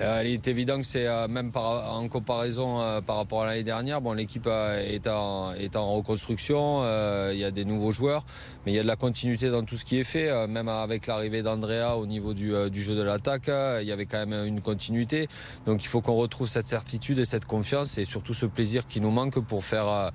Euh, 0.00 0.22
il 0.24 0.32
est 0.32 0.48
évident 0.48 0.78
que 0.78 0.86
c'est 0.86 1.06
euh, 1.06 1.28
même 1.28 1.52
en 1.54 2.08
comparaison 2.08 2.80
euh, 2.80 3.00
par 3.00 3.16
rapport 3.16 3.42
à 3.42 3.46
l'année 3.46 3.62
dernière. 3.62 4.00
Bon, 4.00 4.12
l'équipe 4.12 4.46
est 4.46 5.06
en, 5.06 5.52
est 5.54 5.76
en 5.76 5.92
reconstruction. 5.92 6.82
il 7.30 7.38
y 7.38 7.44
a 7.44 7.50
des 7.50 7.64
nouveaux 7.64 7.92
joueurs, 7.92 8.24
mais 8.64 8.72
il 8.72 8.74
y 8.74 8.78
a 8.78 8.82
de 8.82 8.88
la 8.88 8.96
continuité 8.96 9.50
dans 9.50 9.62
tout 9.62 9.76
ce 9.76 9.84
qui 9.84 9.98
est 9.98 10.04
fait. 10.04 10.46
même 10.48 10.68
avec 10.68 11.06
l'arrivée 11.06 11.42
d'Andrea 11.42 11.96
au 11.96 12.06
niveau 12.06 12.34
du, 12.34 12.52
du, 12.70 12.82
jeu 12.82 12.94
de 12.94 13.02
l'attaque, 13.02 13.50
il 13.80 13.86
y 13.86 13.92
avait 13.92 14.06
quand 14.06 14.26
même 14.26 14.46
une 14.46 14.60
continuité. 14.60 15.28
Donc 15.66 15.84
il 15.84 15.86
faut 15.86 16.00
qu'on 16.00 16.14
retrouve 16.14 16.48
cette 16.48 16.68
certitude 16.68 17.18
et 17.18 17.24
cette 17.24 17.44
confiance 17.44 17.98
et 17.98 18.04
surtout 18.04 18.34
ce 18.34 18.46
plaisir 18.46 18.86
qui 18.86 19.00
nous 19.00 19.10
manque 19.10 19.38
pour 19.40 19.64
faire 19.64 20.12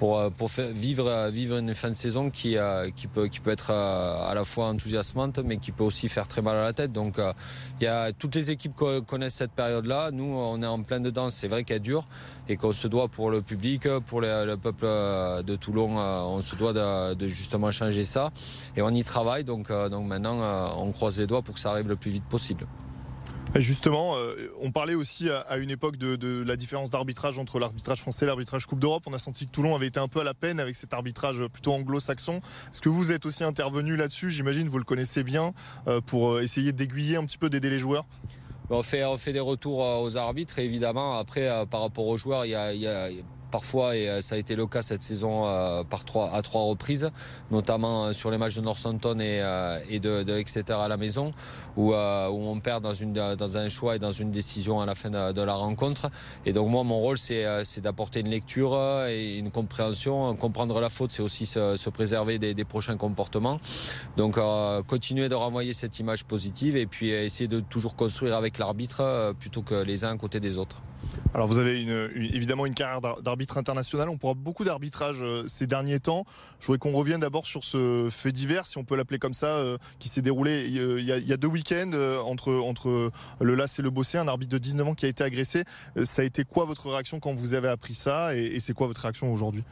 pour, 0.00 0.18
euh, 0.18 0.30
vivre, 0.72 1.06
euh, 1.06 1.28
vivre 1.28 1.58
une 1.58 1.74
fin 1.74 1.90
de 1.90 1.94
saison 1.94 2.30
qui, 2.30 2.56
euh, 2.56 2.88
peut, 3.12 3.28
être 3.46 3.70
à 3.70 4.32
la 4.34 4.44
fois 4.44 4.68
enthousiasmante, 4.68 5.40
mais 5.44 5.58
qui 5.58 5.72
peut 5.72 5.84
aussi 5.84 6.08
faire 6.08 6.26
très 6.26 6.40
mal 6.40 6.56
à 6.56 6.64
la 6.64 6.72
tête. 6.72 6.90
Donc, 6.90 7.20
toutes 8.18 8.34
les 8.34 8.50
équipes 8.50 8.74
connaissent 9.06 9.34
cette 9.34 9.52
période-là. 9.52 10.10
Nous, 10.10 10.24
on 10.24 10.62
est 10.62 10.66
en 10.66 10.82
plein 10.82 11.00
dedans. 11.00 11.28
C'est 11.28 11.48
vrai 11.48 11.64
qu'elle 11.64 11.80
dure 11.80 12.04
et 12.48 12.56
qu'on 12.56 12.72
se 12.72 12.88
doit 12.88 13.08
pour 13.08 13.30
le 13.30 13.42
public, 13.42 13.88
pour 14.06 14.22
le 14.22 14.54
peuple 14.56 14.86
de 15.44 15.56
Toulon, 15.56 15.98
on 15.98 16.40
se 16.40 16.56
doit 16.56 16.72
de, 16.72 17.14
de, 17.14 17.28
justement 17.28 17.70
changer 17.70 18.04
ça. 18.04 18.30
Et 18.76 18.82
on 18.82 18.90
y 18.90 19.04
travaille. 19.04 19.44
Donc, 19.44 19.70
donc 19.70 20.06
maintenant, 20.06 20.38
on 20.78 20.92
croise 20.92 21.18
les 21.18 21.26
doigts 21.26 21.42
pour 21.42 21.54
que 21.54 21.60
ça 21.60 21.70
arrive 21.70 21.88
le 21.88 21.96
plus 21.96 22.10
vite 22.10 22.24
possible. 22.24 22.66
Justement, 23.56 24.14
euh, 24.14 24.48
on 24.62 24.70
parlait 24.70 24.94
aussi 24.94 25.28
à, 25.28 25.56
une 25.56 25.70
époque 25.70 25.96
de, 25.96 26.44
la 26.46 26.56
différence 26.56 26.88
d'arbitrage 26.88 27.38
entre 27.38 27.58
l'arbitrage 27.58 28.00
français 28.00 28.24
et 28.24 28.26
l'arbitrage 28.26 28.66
Coupe 28.66 28.78
d'Europe. 28.78 29.02
On 29.06 29.12
a 29.12 29.18
senti 29.18 29.46
que 29.46 29.50
Toulon 29.50 29.74
avait 29.74 29.88
été 29.88 29.98
un 29.98 30.06
peu 30.06 30.20
à 30.20 30.24
la 30.24 30.34
peine 30.34 30.60
avec 30.60 30.76
cet 30.76 30.94
arbitrage 30.94 31.44
plutôt 31.48 31.72
anglo-saxon. 31.72 32.40
Est-ce 32.70 32.80
que 32.80 32.88
vous 32.88 33.10
êtes 33.10 33.26
aussi 33.26 33.42
intervenu 33.42 33.96
là-dessus? 33.96 34.30
J'imagine, 34.30 34.68
vous 34.68 34.78
le 34.78 34.84
connaissez 34.84 35.24
bien, 35.24 35.52
euh, 35.88 36.00
pour 36.00 36.34
euh, 36.34 36.42
essayer 36.42 36.72
d'aiguiller 36.72 37.16
un 37.16 37.24
petit 37.24 37.38
peu, 37.38 37.50
d'aider 37.50 37.70
les 37.70 37.78
joueurs 37.78 38.06
fait, 38.84 39.04
on 39.04 39.18
fait 39.18 39.32
des 39.32 39.40
retours 39.40 39.80
aux 39.80 40.16
arbitres, 40.16 40.60
évidemment. 40.60 41.18
Après, 41.18 41.48
par 41.68 41.80
rapport 41.80 42.06
aux 42.06 42.16
joueurs, 42.16 42.44
il 42.44 42.52
y 42.52 42.54
a 42.54 43.08
parfois, 43.50 43.96
et 43.96 44.08
euh, 44.08 44.22
ça 44.22 44.36
a 44.36 44.38
été 44.38 44.56
le 44.56 44.66
cas 44.66 44.82
cette 44.82 45.02
saison 45.02 45.46
euh, 45.46 45.84
par 45.84 46.04
trois, 46.04 46.32
à 46.32 46.42
trois 46.42 46.62
reprises, 46.62 47.10
notamment 47.50 48.06
euh, 48.06 48.12
sur 48.12 48.30
les 48.30 48.38
matchs 48.38 48.56
de 48.56 48.60
Northampton 48.60 49.18
et, 49.20 49.42
et 49.88 50.00
de, 50.00 50.72
à 50.72 50.88
la 50.88 50.96
maison, 50.96 51.32
où, 51.76 51.92
on 51.94 52.60
perd 52.60 52.82
dans, 52.82 53.56
un 53.56 53.68
choix 53.68 53.96
et 53.96 53.98
dans 53.98 54.12
une 54.12 54.30
décision 54.30 54.80
à 54.80 54.86
la 54.86 54.94
fin 54.94 55.10
de, 55.10 55.42
la 55.42 55.54
rencontre. 55.54 56.10
Et 56.46 56.52
donc 56.52 56.68
moi, 56.68 56.84
mon 56.84 56.98
rôle, 56.98 57.18
c'est 57.18 57.80
d'apporter 57.80 58.20
une 58.20 58.28
lecture 58.28 58.78
et 59.08 59.38
une 59.38 59.50
compréhension. 59.50 60.34
Comprendre 60.36 60.80
la 60.80 60.88
faute, 60.88 61.12
c'est 61.12 61.22
aussi 61.22 61.46
se, 61.46 61.90
préserver 61.90 62.38
des, 62.38 62.54
des, 62.54 62.64
prochains 62.64 62.96
comportements. 62.96 63.60
Donc 64.16 64.38
continuer 64.86 65.28
de 65.28 65.34
renvoyer 65.34 65.72
cette 65.74 65.98
image 65.98 66.24
positive 66.24 66.76
et 66.76 66.86
puis 66.86 67.10
essayer 67.10 67.48
de 67.48 67.60
toujours 67.60 67.96
construire 67.96 68.36
avec 68.36 68.58
l'arbitre 68.58 69.34
plutôt 69.38 69.62
que 69.62 69.74
les 69.74 70.04
uns 70.04 70.12
à 70.12 70.16
côté 70.16 70.40
des 70.40 70.58
autres. 70.58 70.82
Alors 71.32 71.46
vous 71.46 71.58
avez 71.58 71.80
évidemment 72.34 72.66
une 72.66 72.74
carrière 72.74 73.00
d'arbitre 73.22 73.56
international. 73.56 74.08
On 74.08 74.18
pourra 74.18 74.34
beaucoup 74.34 74.64
d'arbitrage 74.64 75.18
euh, 75.22 75.44
ces 75.46 75.66
derniers 75.66 76.00
temps. 76.00 76.24
Je 76.58 76.66
voudrais 76.66 76.78
qu'on 76.78 76.92
revienne 76.92 77.20
d'abord 77.20 77.46
sur 77.46 77.62
ce 77.62 78.08
fait 78.10 78.32
divers, 78.32 78.66
si 78.66 78.78
on 78.78 78.84
peut 78.84 78.96
l'appeler 78.96 79.18
comme 79.18 79.34
ça, 79.34 79.58
euh, 79.58 79.78
qui 80.00 80.08
s'est 80.08 80.22
déroulé 80.22 80.66
il 80.66 81.04
y, 81.04 81.32
a, 81.32 81.36
deux 81.36 81.48
week-ends 81.48 81.90
euh, 81.94 82.20
entre, 82.20 82.52
entre 82.52 83.12
le 83.40 83.54
LAS 83.54 83.78
et 83.78 83.82
le 83.82 83.90
Bossé, 83.90 84.18
un 84.18 84.28
arbitre 84.28 84.50
de 84.50 84.58
19 84.58 84.88
ans 84.88 84.94
qui 84.94 85.06
a 85.06 85.08
été 85.08 85.22
agressé. 85.22 85.64
Ça 86.04 86.22
a 86.22 86.24
été 86.24 86.44
quoi 86.44 86.64
votre 86.64 86.90
réaction 86.90 87.20
quand 87.20 87.34
vous 87.34 87.54
avez 87.54 87.68
appris 87.68 87.94
ça 87.94 88.34
et 88.34 88.58
c'est 88.58 88.72
quoi 88.72 88.88
votre 88.88 89.02
réaction 89.02 89.32
aujourd'hui? 89.32 89.62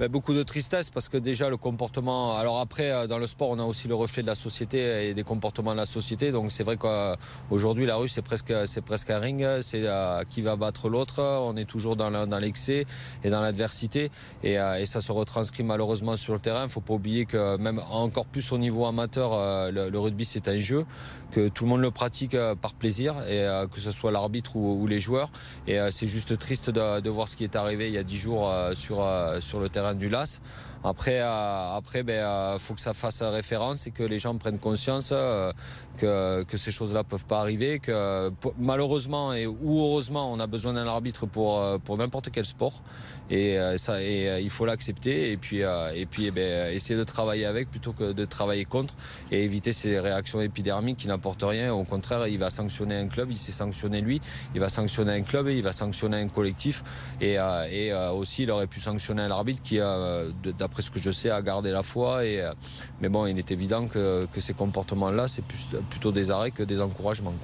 Ben, 0.00 0.08
beaucoup 0.08 0.32
de 0.32 0.42
tristesse 0.42 0.88
parce 0.88 1.10
que 1.10 1.18
déjà 1.18 1.50
le 1.50 1.58
comportement. 1.58 2.34
Alors 2.38 2.58
après, 2.58 2.90
euh, 2.90 3.06
dans 3.06 3.18
le 3.18 3.26
sport, 3.26 3.50
on 3.50 3.58
a 3.58 3.64
aussi 3.64 3.86
le 3.86 3.94
reflet 3.94 4.22
de 4.22 4.26
la 4.26 4.34
société 4.34 5.10
et 5.10 5.12
des 5.12 5.24
comportements 5.24 5.72
de 5.72 5.76
la 5.76 5.84
société. 5.84 6.32
Donc 6.32 6.52
c'est 6.52 6.62
vrai 6.62 6.78
qu'aujourd'hui, 6.78 7.84
la 7.84 7.96
rue, 7.96 8.08
c'est 8.08 8.22
presque, 8.22 8.50
c'est 8.64 8.80
presque 8.80 9.10
un 9.10 9.18
ring. 9.18 9.46
C'est 9.60 9.82
euh, 9.84 10.22
qui 10.24 10.40
va 10.40 10.56
battre 10.56 10.69
l'autre. 10.88 11.20
On 11.20 11.56
est 11.56 11.64
toujours 11.64 11.96
dans 11.96 12.38
l'excès 12.40 12.86
et 13.24 13.30
dans 13.30 13.40
l'adversité. 13.40 14.10
Euh, 14.44 14.76
et, 14.76 14.86
ça 14.86 15.00
se 15.00 15.12
retranscrit 15.12 15.62
malheureusement 15.62 16.16
sur 16.16 16.34
le 16.34 16.40
terrain. 16.40 16.60
Il 16.60 16.64
ne 16.64 16.68
faut 16.68 16.80
pas 16.80 16.94
oublier 16.94 17.26
que 17.26 17.56
même 17.56 17.80
encore 17.90 18.26
plus 18.26 18.52
au 18.52 18.58
niveau 18.58 18.86
amateur, 18.86 19.32
le, 19.70 19.98
rugby, 19.98 20.24
c'est 20.24 20.48
un 20.48 20.58
jeu 20.58 20.84
que 21.30 21.48
tout 21.48 21.64
le 21.64 21.70
monde 21.70 21.80
le 21.80 21.90
pratique 21.90 22.36
par 22.60 22.74
plaisir, 22.74 23.14
et 23.28 23.46
que 23.72 23.80
ce 23.80 23.90
soit 23.90 24.10
l'arbitre 24.10 24.56
ou, 24.56 24.86
les 24.86 25.00
joueurs. 25.00 25.30
Et 25.66 25.78
c'est 25.90 26.06
juste 26.06 26.38
triste 26.38 26.70
de, 26.70 27.08
voir 27.10 27.28
ce 27.28 27.36
qui 27.36 27.44
est 27.44 27.56
arrivé 27.56 27.88
il 27.88 27.94
y 27.94 27.98
a 27.98 28.02
dix 28.02 28.18
jours 28.18 28.52
sur, 28.74 29.06
sur 29.40 29.60
le 29.60 29.68
terrain 29.68 29.94
du 29.94 30.08
LAS. 30.08 30.40
Après, 30.82 31.20
euh, 31.20 31.76
après, 31.76 32.02
ben, 32.02 32.24
euh, 32.24 32.58
faut 32.58 32.72
que 32.72 32.80
ça 32.80 32.94
fasse 32.94 33.22
référence 33.22 33.86
et 33.86 33.90
que 33.90 34.02
les 34.02 34.18
gens 34.18 34.34
prennent 34.38 34.58
conscience 34.58 35.10
euh, 35.12 35.52
que, 35.98 36.42
que, 36.44 36.56
ces 36.56 36.70
choses-là 36.70 37.04
peuvent 37.04 37.26
pas 37.26 37.40
arriver. 37.40 37.80
Que 37.80 38.30
malheureusement 38.58 39.34
et 39.34 39.46
ou 39.46 39.80
heureusement, 39.80 40.32
on 40.32 40.40
a 40.40 40.46
besoin 40.46 40.72
d'un 40.72 40.86
arbitre 40.86 41.26
pour 41.26 41.62
pour 41.80 41.98
n'importe 41.98 42.30
quel 42.30 42.46
sport. 42.46 42.82
Et 43.28 43.58
ça, 43.76 44.02
et 44.02 44.40
il 44.40 44.50
faut 44.50 44.64
l'accepter 44.64 45.30
et 45.30 45.36
puis 45.36 45.60
et 45.60 46.06
puis 46.06 46.26
eh 46.26 46.30
ben, 46.30 46.74
essayer 46.74 46.98
de 46.98 47.04
travailler 47.04 47.44
avec 47.44 47.70
plutôt 47.70 47.92
que 47.92 48.12
de 48.12 48.24
travailler 48.24 48.64
contre 48.64 48.94
et 49.30 49.44
éviter 49.44 49.72
ces 49.72 50.00
réactions 50.00 50.40
épidermiques 50.40 50.96
qui 50.96 51.08
n'apportent 51.20 51.44
rien. 51.46 51.72
Au 51.72 51.84
contraire, 51.84 52.26
il 52.26 52.38
va 52.38 52.50
sanctionner 52.50 52.96
un 52.96 53.08
club, 53.08 53.30
il 53.30 53.36
s'est 53.36 53.52
sanctionné 53.52 54.00
lui, 54.00 54.20
il 54.54 54.60
va 54.60 54.68
sanctionner 54.68 55.12
un 55.12 55.22
club 55.22 55.48
et 55.48 55.56
il 55.56 55.62
va 55.62 55.72
sanctionner 55.72 56.16
un 56.16 56.28
collectif. 56.28 56.82
Et, 57.20 57.34
et 57.70 57.92
aussi, 58.14 58.44
il 58.44 58.50
aurait 58.50 58.66
pu 58.66 58.80
sanctionner 58.80 59.22
un 59.22 59.30
arbitre 59.30 59.62
qui 59.62 59.80
a 59.80 60.24
d'après 60.58 60.82
ce 60.82 60.90
que 60.90 60.98
je 60.98 61.10
sais, 61.10 61.30
à 61.30 61.42
garder 61.42 61.70
la 61.70 61.82
foi. 61.82 62.24
Et, 62.24 62.40
euh, 62.40 62.52
mais 63.00 63.08
bon, 63.08 63.26
il 63.26 63.38
est 63.38 63.50
évident 63.50 63.86
que, 63.86 64.26
ces 64.38 64.54
comportements-là, 64.54 65.28
c'est 65.28 65.44
plutôt 65.44 66.12
des 66.12 66.30
arrêts 66.30 66.50
que 66.50 66.62
des 66.62 66.80
encouragements. 66.80 67.34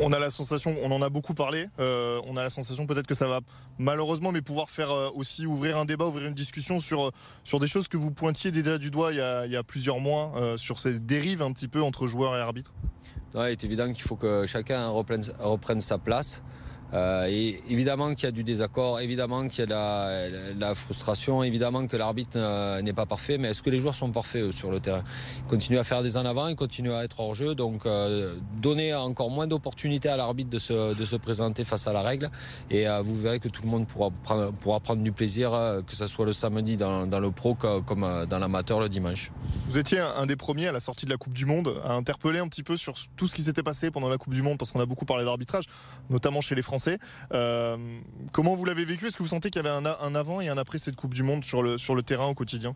On 0.00 0.12
a 0.12 0.18
la 0.18 0.30
sensation, 0.30 0.76
on 0.82 0.90
en 0.92 1.02
a 1.02 1.08
beaucoup 1.08 1.34
parlé, 1.34 1.66
euh, 1.80 2.20
on 2.26 2.36
a 2.36 2.42
la 2.42 2.50
sensation 2.50 2.86
peut-être 2.86 3.06
que 3.06 3.14
ça 3.14 3.26
va 3.26 3.40
malheureusement, 3.78 4.30
mais 4.30 4.40
pouvoir 4.40 4.70
faire 4.70 4.90
euh, 4.90 5.10
aussi 5.14 5.44
ouvrir 5.44 5.76
un 5.76 5.84
débat, 5.84 6.06
ouvrir 6.06 6.28
une 6.28 6.34
discussion 6.34 6.78
sur, 6.78 7.12
sur 7.42 7.58
des 7.58 7.66
choses 7.66 7.88
que 7.88 7.96
vous 7.96 8.12
pointiez 8.12 8.52
déjà 8.52 8.78
du 8.78 8.90
doigt 8.90 9.12
il 9.12 9.18
y 9.18 9.56
a, 9.56 9.62
plusieurs 9.62 9.98
mois, 9.98 10.32
sur 10.56 10.78
ces 10.78 10.98
dérives 10.98 11.42
un 11.42 11.52
petit 11.52 11.68
peu 11.68 11.82
entre 11.82 12.06
joueurs 12.06 12.36
et 12.36 12.40
arbitres. 12.40 12.72
Il 13.34 13.40
est 13.52 13.64
évident 13.64 13.92
qu'il 13.92 14.02
faut 14.02 14.16
que 14.16 14.46
chacun 14.46 14.88
reprenne 14.88 15.80
sa 15.80 15.98
place. 15.98 16.42
Euh, 16.94 17.26
et 17.28 17.60
évidemment 17.68 18.14
qu'il 18.14 18.24
y 18.24 18.28
a 18.28 18.32
du 18.32 18.44
désaccord, 18.44 19.00
évidemment 19.00 19.48
qu'il 19.48 19.60
y 19.60 19.72
a 19.72 20.28
de 20.28 20.60
la, 20.60 20.74
frustration, 20.74 21.42
évidemment 21.42 21.86
que 21.86 21.96
l'arbitre 21.96 22.36
euh, 22.36 22.82
n'est 22.82 22.92
pas 22.92 23.06
parfait, 23.06 23.38
mais 23.38 23.48
est-ce 23.48 23.62
que 23.62 23.70
les 23.70 23.78
joueurs 23.78 23.94
sont 23.94 24.10
parfaits 24.10 24.52
sur 24.52 24.70
le 24.70 24.80
terrain? 24.80 25.02
Ils 25.38 25.50
continuent 25.50 25.78
à 25.78 25.84
faire 25.84 26.02
des 26.02 26.16
en 26.16 26.24
avant, 26.24 26.48
ils 26.48 26.56
continuent 26.56 26.92
à 26.92 27.04
être 27.04 27.20
hors 27.20 27.34
jeu, 27.34 27.54
donc 27.54 27.86
euh, 27.86 28.34
donner 28.60 28.94
encore 28.94 29.30
moins 29.30 29.46
d'opportunités 29.46 30.08
à 30.08 30.16
l'arbitre 30.16 30.50
de 30.50 30.58
se, 30.58 30.96
de 30.96 31.04
se, 31.04 31.16
présenter 31.16 31.64
face 31.64 31.86
à 31.86 31.92
la 31.92 32.02
règle, 32.02 32.30
et 32.70 32.86
vous 33.02 33.16
verrez 33.16 33.38
que 33.38 33.48
tout 33.48 33.62
le 33.62 33.68
monde 33.68 33.86
pourra 33.86 34.10
prendre, 34.24 34.50
pourra 34.52 34.80
prendre 34.80 35.02
du 35.02 35.12
plaisir, 35.12 35.52
que 35.86 35.94
ce 35.94 36.06
soit 36.06 36.26
le 36.26 36.32
samedi 36.32 36.76
dans, 36.76 37.06
dans 37.06 37.20
le 37.20 37.30
pro 37.30 37.54
comme 37.54 38.24
dans 38.28 38.38
l'amateur 38.38 38.80
le 38.80 38.88
dimanche. 38.88 39.30
Vous 39.68 39.78
étiez 39.78 40.00
un 40.00 40.26
des 40.26 40.36
premiers 40.36 40.68
à 40.68 40.72
la 40.72 40.80
sortie 40.80 41.06
de 41.06 41.10
la 41.10 41.16
Coupe 41.16 41.34
du 41.34 41.46
Monde 41.46 41.80
à 41.84 41.92
interpeller 41.92 42.40
un 42.40 42.48
petit 42.48 42.62
peu 42.62 42.76
sur 42.76 42.94
tout 43.16 43.28
ce 43.28 43.34
qui 43.34 43.42
s'était 43.42 43.62
passé 43.62 43.90
pendant 43.90 44.08
la 44.08 44.18
Coupe 44.18 44.34
du 44.34 44.42
Monde, 44.42 44.58
parce 44.58 44.72
qu'on 44.72 44.80
a 44.80 44.86
beaucoup 44.86 45.04
parlé 45.04 45.24
d'arbitrage, 45.24 45.64
notamment 46.10 46.40
chez 46.40 46.54
les 46.54 46.62
Français 46.62 46.81
français. 46.82 46.98
comment 48.32 48.54
vous 48.54 48.64
l'avez 48.64 48.84
vécu? 48.84 49.06
Est-ce 49.06 49.16
que 49.16 49.22
vous 49.22 49.28
sentez 49.28 49.50
qu'il 49.50 49.62
y 49.62 49.66
avait 49.66 49.86
un, 49.86 50.14
avant 50.14 50.40
et 50.40 50.48
un 50.48 50.58
après 50.58 50.78
cette 50.78 50.96
Coupe 50.96 51.14
du 51.14 51.22
Monde 51.22 51.44
sur 51.44 51.62
le, 51.62 52.02
terrain 52.02 52.26
au 52.26 52.34
quotidien? 52.34 52.74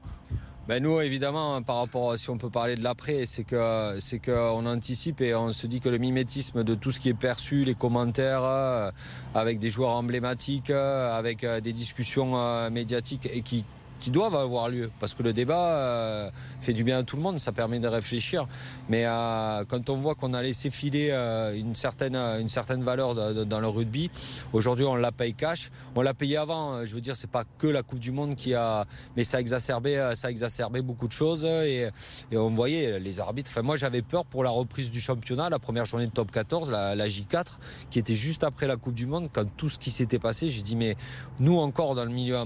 Ben 0.68 0.82
nous, 0.82 1.00
évidemment, 1.00 1.62
par 1.62 1.76
rapport, 1.76 2.18
si 2.18 2.28
on 2.28 2.38
peut 2.38 2.50
parler 2.50 2.74
de 2.74 2.82
l'après, 2.82 3.24
c'est 3.26 3.44
que 3.44 3.98
c'est 4.00 4.18
qu'on 4.18 4.66
anticipe 4.66 5.20
et 5.20 5.32
on 5.32 5.52
se 5.52 5.68
dit 5.68 5.78
que 5.78 5.88
le 5.88 5.98
mimétisme 5.98 6.64
de 6.64 6.74
tout 6.74 6.90
ce 6.90 6.98
qui 6.98 7.08
est 7.08 7.14
perçu, 7.14 7.64
les 7.64 7.76
commentaires, 7.76 8.42
euh, 8.42 8.90
avec 9.32 9.60
des 9.60 9.70
joueurs 9.70 9.92
emblématiques, 9.92 10.70
euh, 10.70 11.16
avec 11.16 11.44
euh, 11.44 11.60
des 11.60 11.72
discussions 11.72 12.68
médiatiques 12.70 13.28
et 13.32 13.42
qui 13.42 13.64
qui 14.00 14.10
doivent 14.10 14.34
avoir 14.34 14.68
lieu 14.68 14.90
parce 15.00 15.14
que 15.14 15.22
le 15.22 15.32
débat 15.32 15.58
euh, 15.58 16.30
fait 16.60 16.72
du 16.72 16.84
bien 16.84 16.98
à 16.98 17.02
tout 17.02 17.16
le 17.16 17.22
monde, 17.22 17.38
ça 17.38 17.52
permet 17.52 17.78
de 17.78 17.88
réfléchir. 17.88 18.46
Mais 18.88 19.04
euh, 19.06 19.64
quand 19.66 19.90
on 19.90 19.96
voit 19.96 20.14
qu'on 20.14 20.34
a 20.34 20.42
laissé 20.42 20.70
filer 20.70 21.08
euh, 21.10 21.54
une, 21.54 21.74
certaine, 21.74 22.16
une 22.16 22.48
certaine 22.48 22.82
valeur 22.84 23.14
dans 23.14 23.60
le 23.60 23.68
rugby, 23.68 24.10
aujourd'hui 24.52 24.84
on 24.84 24.94
la 24.94 25.12
paye 25.12 25.34
cash. 25.34 25.70
On 25.94 26.02
l'a 26.02 26.14
payé 26.14 26.36
avant, 26.36 26.84
je 26.84 26.94
veux 26.94 27.00
dire, 27.00 27.16
c'est 27.16 27.30
pas 27.30 27.44
que 27.58 27.66
la 27.66 27.82
Coupe 27.82 27.98
du 27.98 28.12
Monde 28.12 28.36
qui 28.36 28.54
a. 28.54 28.86
Mais 29.16 29.24
ça 29.24 29.38
a 29.38 29.40
exacerbé, 29.40 30.12
ça 30.14 30.28
a 30.28 30.30
exacerbé 30.30 30.82
beaucoup 30.82 31.08
de 31.08 31.12
choses 31.12 31.44
et, 31.44 31.88
on 32.32 32.50
voyait 32.50 33.00
les 33.00 33.20
arbitres. 33.20 33.50
Enfin, 33.50 33.62
moi 33.62 33.76
j'avais 33.76 34.02
peur 34.02 34.24
pour 34.24 34.44
la 34.44 34.50
reprise 34.50 34.90
du 34.90 35.00
championnat, 35.00 35.48
la 35.48 35.58
première 35.58 35.86
journée 35.86 36.06
de 36.06 36.10
top 36.12 36.30
14, 36.30 36.70
la, 36.70 36.94
la 36.94 37.08
J4, 37.08 37.44
qui 37.90 37.98
était 37.98 38.14
juste 38.14 38.44
après 38.44 38.66
la 38.66 38.76
Coupe 38.76 38.94
du 38.94 39.06
Monde, 39.06 39.28
quand 39.32 39.44
tout 39.56 39.68
ce 39.68 39.78
qui 39.78 39.90
s'était 39.90 40.18
passé, 40.18 40.48
j'ai 40.48 40.62
dit, 40.62 40.76
mais 40.76 40.96
nous 41.40 41.58
encore 41.58 41.94
dans 41.94 42.04
le 42.04 42.10
milieu 42.10 42.36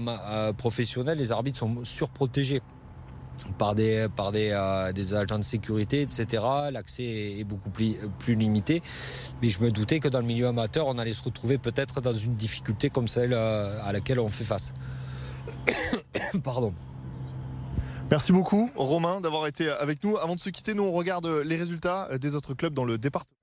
professionnel, 0.57 1.17
les 1.17 1.31
arbitres 1.31 1.40
sont 1.53 1.83
surprotégés 1.83 2.61
par 3.57 3.75
des, 3.75 4.07
par 4.15 4.31
des, 4.31 4.51
euh, 4.51 5.17
agents 5.17 5.39
de 5.39 5.43
sécurité, 5.43 6.01
etc. 6.01 6.43
L'accès 6.71 7.03
est 7.39 7.43
beaucoup 7.43 7.69
plus, 7.69 7.95
plus, 8.19 8.35
limité. 8.35 8.81
Mais 9.41 9.49
je 9.49 9.59
me 9.63 9.71
doutais 9.71 9.99
que 9.99 10.07
dans 10.07 10.19
le 10.19 10.25
milieu 10.25 10.47
amateur, 10.47 10.87
on 10.87 10.97
allait 10.97 11.13
se 11.13 11.23
retrouver 11.23 11.57
peut-être 11.57 12.01
dans 12.01 12.13
une 12.13 12.35
difficulté 12.35 12.89
comme 12.89 13.07
celle 13.07 13.33
euh, 13.33 13.83
à 13.83 13.91
laquelle 13.91 14.19
on 14.19 14.29
fait 14.29 14.43
face. 14.43 14.73
Pardon. 16.43 16.73
Merci 18.09 18.33
beaucoup, 18.33 18.69
Romain, 18.75 19.21
d'avoir 19.21 19.47
été 19.47 19.69
avec 19.69 20.03
nous. 20.03 20.17
Avant 20.17 20.35
de 20.35 20.39
se 20.39 20.49
quitter, 20.49 20.73
nous, 20.73 20.83
on 20.83 20.91
regarde 20.91 21.27
les 21.45 21.55
résultats 21.55 22.09
des 22.17 22.35
autres 22.35 22.53
clubs 22.53 22.73
dans 22.73 22.83
le 22.83 22.97
département. 22.97 23.40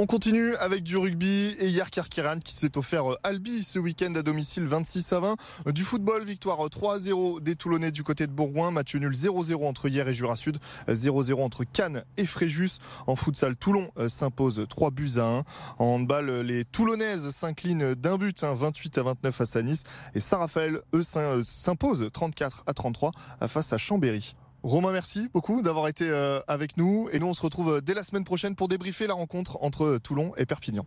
On 0.00 0.06
continue 0.06 0.54
avec 0.58 0.84
du 0.84 0.96
rugby 0.96 1.56
et 1.58 1.66
hier 1.66 1.90
Kerkiran 1.90 2.38
qui 2.38 2.54
s'est 2.54 2.78
offert 2.78 3.10
euh, 3.10 3.18
Albi 3.24 3.64
ce 3.64 3.80
week-end 3.80 4.14
à 4.14 4.22
domicile 4.22 4.62
26 4.62 5.12
à 5.12 5.18
20. 5.18 5.36
Euh, 5.66 5.72
du 5.72 5.82
football, 5.82 6.22
victoire 6.22 6.70
3 6.70 6.94
euh, 6.94 6.98
0 7.00 7.40
des 7.40 7.56
Toulonnais 7.56 7.90
du 7.90 8.04
côté 8.04 8.28
de 8.28 8.32
Bourgoin. 8.32 8.70
Match 8.70 8.94
nul 8.94 9.12
0-0 9.12 9.66
entre 9.66 9.88
hier 9.88 10.06
et 10.06 10.14
Jura 10.14 10.36
Sud. 10.36 10.58
0-0 10.86 11.42
entre 11.42 11.64
Cannes 11.64 12.04
et 12.16 12.26
Fréjus. 12.26 12.78
En 13.08 13.16
futsal, 13.16 13.56
Toulon 13.56 13.90
s'impose 14.06 14.64
3 14.68 14.92
buts 14.92 15.14
à 15.16 15.24
1. 15.24 15.38
En 15.80 15.84
handball, 15.84 16.42
les 16.42 16.64
Toulonnaises 16.64 17.30
s'inclinent 17.30 17.94
d'un 17.94 18.18
but, 18.18 18.44
28 18.44 18.98
hein, 18.98 19.00
à 19.00 19.04
29 19.04 19.34
face 19.34 19.56
à 19.56 19.62
Nice. 19.62 19.82
Et 20.14 20.20
Saint-Raphaël, 20.20 20.80
eux, 20.94 21.02
s'imposent 21.02 22.08
34 22.12 22.62
à 22.68 22.72
33 22.72 23.10
face 23.48 23.72
à 23.72 23.78
Chambéry. 23.78 24.36
Romain, 24.68 24.92
merci 24.92 25.30
beaucoup 25.32 25.62
d'avoir 25.62 25.88
été 25.88 26.10
euh, 26.10 26.40
avec 26.46 26.76
nous. 26.76 27.08
Et 27.10 27.18
nous, 27.18 27.28
on 27.28 27.32
se 27.32 27.40
retrouve 27.40 27.76
euh, 27.76 27.80
dès 27.80 27.94
la 27.94 28.02
semaine 28.02 28.24
prochaine 28.24 28.54
pour 28.54 28.68
débriefer 28.68 29.06
la 29.06 29.14
rencontre 29.14 29.56
entre 29.62 29.96
Toulon 29.96 30.32
et 30.36 30.44
Perpignan. 30.44 30.84